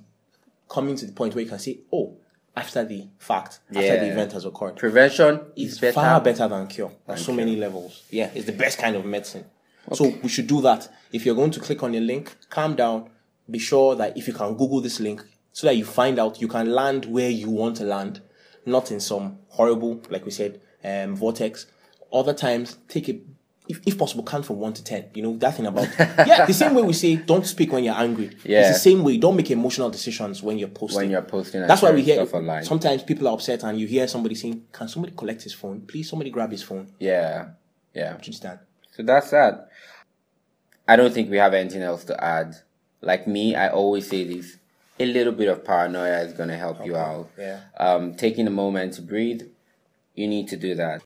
coming 0.70 0.96
to 0.96 1.06
the 1.06 1.12
point 1.12 1.36
where 1.36 1.44
you 1.44 1.50
can 1.50 1.60
say, 1.60 1.80
oh, 1.94 2.18
after 2.58 2.84
the 2.86 3.08
fact, 3.20 3.60
after 3.70 4.00
the 4.00 4.12
event 4.12 4.32
has 4.32 4.46
occurred. 4.46 4.78
prevention 4.78 5.42
is 5.58 5.74
It's 5.74 5.82
better. 5.82 5.94
far 5.94 6.22
better 6.22 6.48
than 6.48 6.68
cure 6.68 6.92
on 7.08 7.18
so 7.18 7.34
many 7.34 7.58
levels. 7.58 8.04
Yeah, 8.10 8.32
it's 8.34 8.46
the 8.46 8.54
best 8.54 8.80
kind 8.80 8.96
of 8.96 9.06
medicine. 9.06 9.46
So 9.94 10.14
we 10.24 10.30
should 10.30 10.48
do 10.48 10.62
that. 10.62 10.90
If 11.12 11.26
you're 11.26 11.36
going 11.36 11.52
to 11.52 11.60
click 11.60 11.84
on 11.84 11.94
a 11.96 12.00
link, 12.00 12.36
calm 12.50 12.76
down. 12.76 13.10
Be 13.50 13.60
sure 13.60 13.96
that 13.96 14.18
if 14.18 14.28
you 14.28 14.34
can 14.34 14.56
Google 14.56 14.82
this 14.82 15.00
link, 15.00 15.22
so 15.56 15.68
that 15.68 15.78
you 15.78 15.86
find 15.86 16.20
out 16.20 16.42
you 16.42 16.48
can 16.50 16.70
land 16.72 17.06
where 17.06 17.30
you 17.30 17.50
want 17.50 17.78
to 17.78 17.86
land, 17.86 18.22
not 18.66 18.92
in 18.92 19.00
some 19.00 19.38
horrible, 19.50 20.02
like 20.10 20.26
we 20.26 20.32
said, 20.32 20.60
um, 20.84 21.16
vortex. 21.16 21.68
Other 22.12 22.34
times, 22.34 22.78
take 22.88 23.08
it. 23.08 23.22
If, 23.68 23.80
if 23.86 23.98
possible, 23.98 24.24
count 24.24 24.46
from 24.46 24.58
one 24.58 24.74
to 24.74 24.84
ten. 24.84 25.06
You 25.14 25.24
know 25.24 25.38
that 25.38 25.56
thing 25.56 25.66
about 25.66 25.88
yeah. 26.00 26.46
The 26.46 26.54
same 26.54 26.76
way 26.76 26.84
we 26.84 26.94
say, 26.94 27.16
don't 27.16 27.46
speak 27.48 27.72
when 27.72 27.84
you're 27.84 27.96
angry. 27.96 28.32
Yeah. 28.44 28.62
It's 28.70 28.78
the 28.78 28.90
same 28.90 29.04
way. 29.04 29.18
Don't 29.18 29.36
make 29.36 29.50
emotional 29.50 29.90
decisions 29.90 30.44
when 30.44 30.60
you're 30.60 30.68
posting. 30.68 31.04
When 31.04 31.10
you're 31.12 31.22
posting 31.22 31.62
That's 31.66 31.82
why 31.82 31.92
we 31.92 32.04
hear 32.04 32.26
sometimes 32.64 33.04
people 33.04 33.28
are 33.28 33.34
upset 33.34 33.64
and 33.64 33.80
you 33.80 33.88
hear 33.88 34.08
somebody 34.08 34.36
saying, 34.36 34.66
"Can 34.72 34.88
somebody 34.88 35.14
collect 35.16 35.44
his 35.44 35.54
phone? 35.54 35.82
Please, 35.82 36.10
somebody 36.10 36.32
grab 36.32 36.52
his 36.52 36.64
phone." 36.64 36.92
Yeah, 37.00 37.50
yeah. 37.94 38.18
Just 38.18 38.44
that. 38.44 38.66
So 38.96 39.04
that's 39.04 39.32
that. 39.32 39.70
I 40.88 40.96
don't 40.96 41.14
think 41.14 41.30
we 41.30 41.38
have 41.38 41.54
anything 41.54 41.82
else 41.82 42.04
to 42.06 42.24
add. 42.24 42.56
Like 43.02 43.28
me, 43.28 43.56
I 43.56 43.70
always 43.70 44.10
say 44.10 44.24
this: 44.24 44.58
a 45.00 45.06
little 45.06 45.34
bit 45.34 45.50
of 45.50 45.66
paranoia 45.66 46.22
is 46.22 46.34
gonna 46.34 46.58
help 46.58 46.86
you 46.86 46.96
out. 46.96 47.30
Yeah. 47.38 47.62
Um, 47.78 48.16
taking 48.16 48.48
a 48.48 48.52
moment 48.52 48.94
to 48.94 49.02
breathe, 49.02 49.44
you 50.14 50.28
need 50.28 50.48
to 50.50 50.58
do 50.58 50.76
that. 50.76 51.04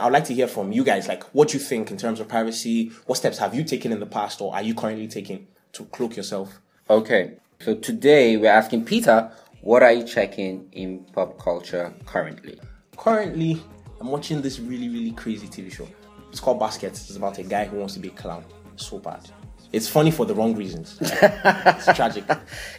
I 0.00 0.04
would 0.04 0.12
like 0.12 0.24
to 0.24 0.34
hear 0.34 0.48
from 0.48 0.72
you 0.72 0.84
guys, 0.84 1.08
like 1.08 1.22
what 1.34 1.54
you 1.54 1.60
think 1.60 1.90
in 1.90 1.96
terms 1.96 2.20
of 2.20 2.28
privacy. 2.28 2.90
What 3.06 3.16
steps 3.16 3.38
have 3.38 3.54
you 3.54 3.64
taken 3.64 3.92
in 3.92 4.00
the 4.00 4.06
past, 4.06 4.40
or 4.40 4.54
are 4.54 4.62
you 4.62 4.74
currently 4.74 5.08
taking 5.08 5.46
to 5.72 5.84
cloak 5.86 6.16
yourself? 6.16 6.60
Okay. 6.90 7.38
So 7.60 7.74
today 7.76 8.36
we're 8.36 8.50
asking 8.50 8.84
Peter, 8.84 9.32
what 9.62 9.82
are 9.82 9.92
you 9.92 10.04
checking 10.04 10.68
in 10.72 11.04
pop 11.14 11.38
culture 11.38 11.94
currently? 12.04 12.60
Currently, 12.98 13.62
I'm 14.00 14.08
watching 14.08 14.42
this 14.42 14.58
really, 14.58 14.88
really 14.88 15.12
crazy 15.12 15.46
TV 15.46 15.72
show. 15.72 15.88
It's 16.34 16.40
called 16.40 16.58
Baskets. 16.58 17.08
It's 17.08 17.16
about 17.16 17.38
a 17.38 17.44
guy 17.44 17.64
who 17.64 17.76
wants 17.76 17.94
to 17.94 18.00
be 18.00 18.08
a 18.08 18.10
clown. 18.10 18.44
So 18.74 18.98
bad. 18.98 19.30
It's 19.70 19.86
funny 19.86 20.10
for 20.10 20.26
the 20.26 20.34
wrong 20.34 20.56
reasons. 20.56 20.98
it's 21.00 21.86
tragic. 21.94 22.24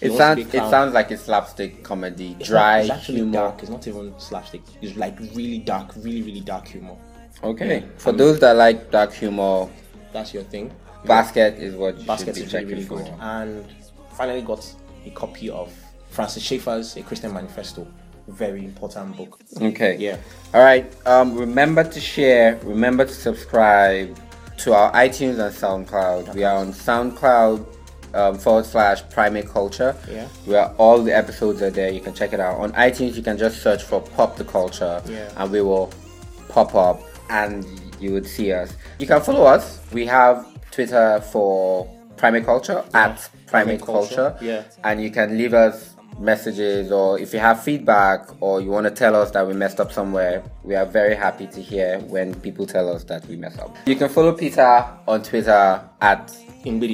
He 0.02 0.08
It 0.08 0.12
sounds 0.18 0.54
it 0.54 0.60
sounds 0.70 0.94
like 0.94 1.10
a 1.12 1.18
slapstick 1.18 1.82
comedy, 1.82 2.36
It's 2.38 2.50
dry 2.50 2.80
not- 2.80 2.82
It's 2.82 2.90
actually 2.92 3.16
humor. 3.20 3.32
dark. 3.32 3.62
It's 3.62 3.70
not 3.72 3.88
even 3.88 4.14
slapstick. 4.20 4.62
It's 4.82 4.98
like 4.98 5.18
really 5.34 5.60
dark, 5.60 5.94
really, 5.96 6.22
really 6.22 6.42
dark 6.42 6.68
humor. 6.68 6.98
Okay. 7.42 7.80
Yeah. 7.80 7.86
For 7.98 8.12
those 8.12 8.42
that 8.42 8.58
like 8.58 8.92
dark 8.92 9.14
humor, 9.14 9.70
That's 10.12 10.34
your 10.34 10.44
thing. 10.44 10.70
Basket 11.06 11.54
is 11.58 11.76
what 11.78 11.98
you 11.98 12.06
Basket 12.06 12.36
should 12.36 12.42
be 12.42 12.48
is 12.48 12.54
really, 12.54 12.66
really 12.66 12.84
for. 12.86 12.98
good. 12.98 13.14
And 13.22 13.66
finally 14.18 14.42
got 14.42 14.70
a 15.06 15.12
copy 15.12 15.50
of 15.50 15.72
Francis 16.10 16.44
Schaeffer's 16.44 16.98
A 16.98 17.04
Christian 17.04 17.34
Manifesto. 17.34 17.88
Very 18.28 18.66
important 18.66 19.16
book. 19.18 19.40
Okay. 19.62 19.98
Yeah. 19.98 20.18
All 20.54 20.62
right. 20.64 20.92
Um, 21.06 21.36
remember 21.36 21.84
to 21.84 22.00
share. 22.00 22.58
Remember 22.64 23.06
to 23.06 23.14
subscribe 23.14 24.18
to 24.60 24.74
our 24.74 24.92
iTunes 24.94 25.38
and 25.40 25.54
SoundCloud. 25.88 26.34
We 26.34 26.44
are 26.44 26.56
on 26.58 26.72
SoundCloud 26.74 27.66
um, 28.16 28.38
forward 28.40 28.66
slash 28.66 29.08
Primate 29.10 29.48
Culture. 29.48 29.96
Yeah. 30.10 30.28
Where 30.46 30.68
all 30.78 31.04
the 31.04 31.16
episodes 31.16 31.62
are 31.62 31.70
there. 31.70 31.92
You 31.92 32.02
can 32.02 32.14
check 32.14 32.34
it 32.34 32.40
out. 32.40 32.58
On 32.60 32.72
iTunes, 32.74 33.16
you 33.16 33.22
can 33.22 33.38
just 33.38 33.62
search 33.62 33.84
for 33.84 34.02
Pop 34.02 34.38
the 34.38 34.46
Culture. 34.46 35.02
Yeah. 35.08 35.32
And 35.38 35.52
we 35.52 35.62
will 35.62 35.92
pop 36.50 36.74
up 36.74 37.02
and 37.30 37.66
you 38.00 38.12
would 38.14 38.26
see 38.28 38.52
us. 38.52 38.76
You 39.00 39.08
can 39.08 39.22
follow 39.22 39.46
us. 39.46 39.82
We 39.92 40.06
have 40.08 40.46
Twitter 40.72 41.22
for 41.32 41.86
Primate 42.18 42.46
Culture 42.46 42.84
at 42.94 43.18
Primate, 43.48 43.80
Primate 43.80 43.82
Culture, 43.82 44.32
Culture. 44.32 44.38
yeah. 44.46 44.64
And 44.84 45.02
you 45.02 45.12
can 45.12 45.38
leave 45.38 45.54
us 45.54 45.95
messages 46.20 46.92
or 46.92 47.20
if 47.20 47.34
you 47.34 47.40
have 47.40 47.64
feedback 47.64 48.28
or 48.42 48.62
you 48.62 48.70
want 48.70 48.86
to 48.86 48.92
tell 48.92 49.16
us 49.16 49.32
that 49.32 49.46
we 49.46 49.54
messed 49.54 49.80
up 49.80 49.92
somewhere, 49.92 50.44
we 50.64 50.76
are 50.76 50.86
very 50.86 51.16
happy 51.16 51.48
to 51.48 51.62
hear 51.62 52.00
when 52.00 52.34
people 52.42 52.66
tell 52.66 52.90
us 52.94 53.04
that 53.06 53.26
we 53.28 53.36
mess 53.36 53.58
up. 53.58 53.76
You 53.86 53.96
can 53.96 54.10
follow 54.10 54.34
Peter 54.34 54.86
on 55.08 55.24
Twitter 55.24 55.82
at 56.02 56.36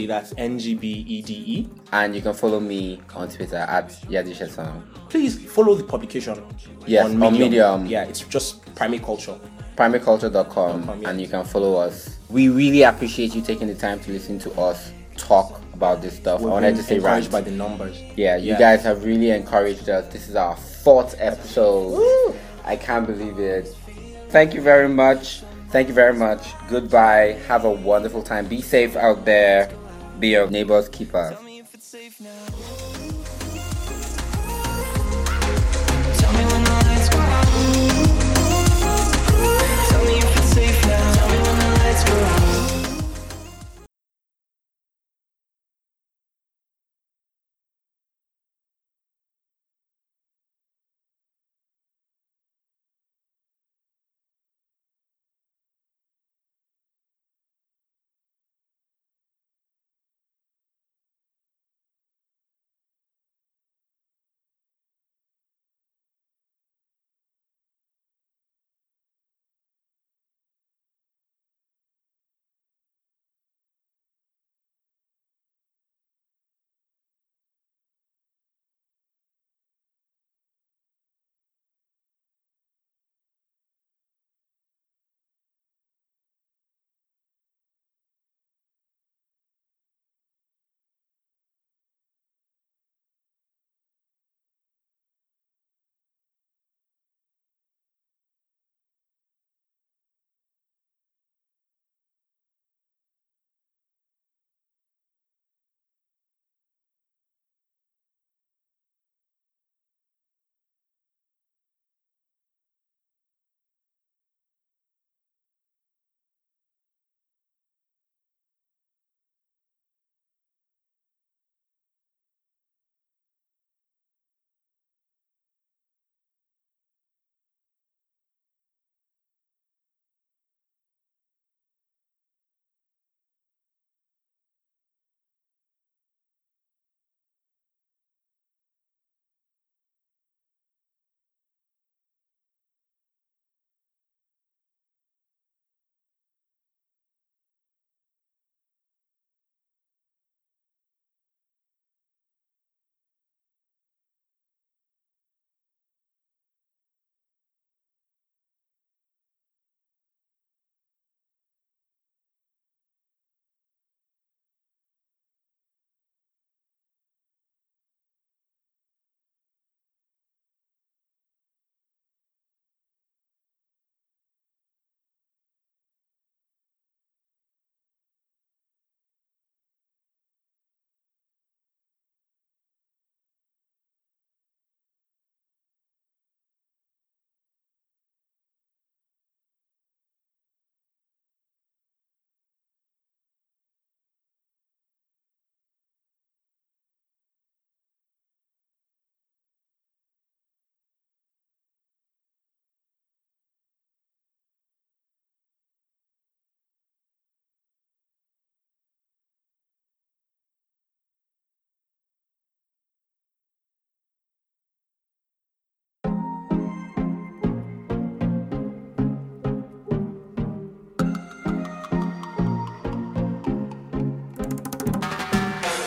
that's 0.08 0.34
N 0.38 0.60
G 0.60 0.76
B 0.76 1.06
E 1.08 1.22
D 1.22 1.34
E. 1.34 1.70
and 1.94 2.14
you 2.14 2.22
can 2.22 2.34
follow 2.34 2.60
me 2.60 3.02
on 3.16 3.30
Twitter 3.30 3.56
at 3.56 3.90
Yadishesan. 4.10 4.84
Please 5.10 5.42
follow 5.50 5.76
the 5.76 5.84
publication. 5.84 6.44
Yes, 6.86 7.06
on 7.06 7.18
Medium. 7.18 7.86
Yeah, 7.86 8.04
it's 8.04 8.20
just 8.20 8.76
primate 8.76 9.02
culture. 9.04 9.40
primateculture.com 9.78 10.84
.com, 10.84 11.06
and 11.06 11.22
you 11.22 11.28
can 11.28 11.46
follow 11.46 11.76
us. 11.76 12.18
We 12.30 12.50
really 12.50 12.84
appreciate 12.84 13.34
you 13.34 13.42
taking 13.42 13.68
the 13.68 13.76
time 13.76 14.02
to 14.02 14.12
listen 14.12 14.40
to 14.40 14.52
us 14.60 14.92
talk 15.16 15.61
about 15.82 16.00
this 16.04 16.16
stuff. 16.16 16.42
I 16.42 16.44
We're 16.44 16.52
wanted 16.52 16.76
to 16.76 16.84
say 16.84 16.98
encouraged 16.98 17.34
rant. 17.34 17.46
by 17.46 17.50
the 17.50 17.56
numbers. 17.58 17.98
Yeah, 18.16 18.36
you 18.36 18.52
Yeah. 18.52 18.60
guys 18.60 18.84
have 18.84 19.04
really 19.04 19.32
encouraged 19.32 19.90
us. 19.90 20.06
This 20.14 20.30
is 20.30 20.36
our 20.36 20.56
fourth 20.56 21.16
episode. 21.18 22.36
I 22.64 22.76
can't 22.76 23.08
believe 23.08 23.40
it. 23.40 23.68
Thank 24.30 24.54
you 24.54 24.62
very 24.62 24.88
much. 24.88 25.42
Thank 25.72 25.88
you 25.88 25.96
very 25.96 26.14
much. 26.14 26.44
Goodbye. 26.70 27.38
Have 27.48 27.66
a 27.66 27.72
wonderful 27.72 28.22
time. 28.22 28.46
Be 28.46 28.62
safe 28.62 28.96
out 28.96 29.26
there. 29.26 29.72
Be 30.20 30.28
your 30.30 30.48
neighbor's 30.52 30.88
keeper. 30.88 31.36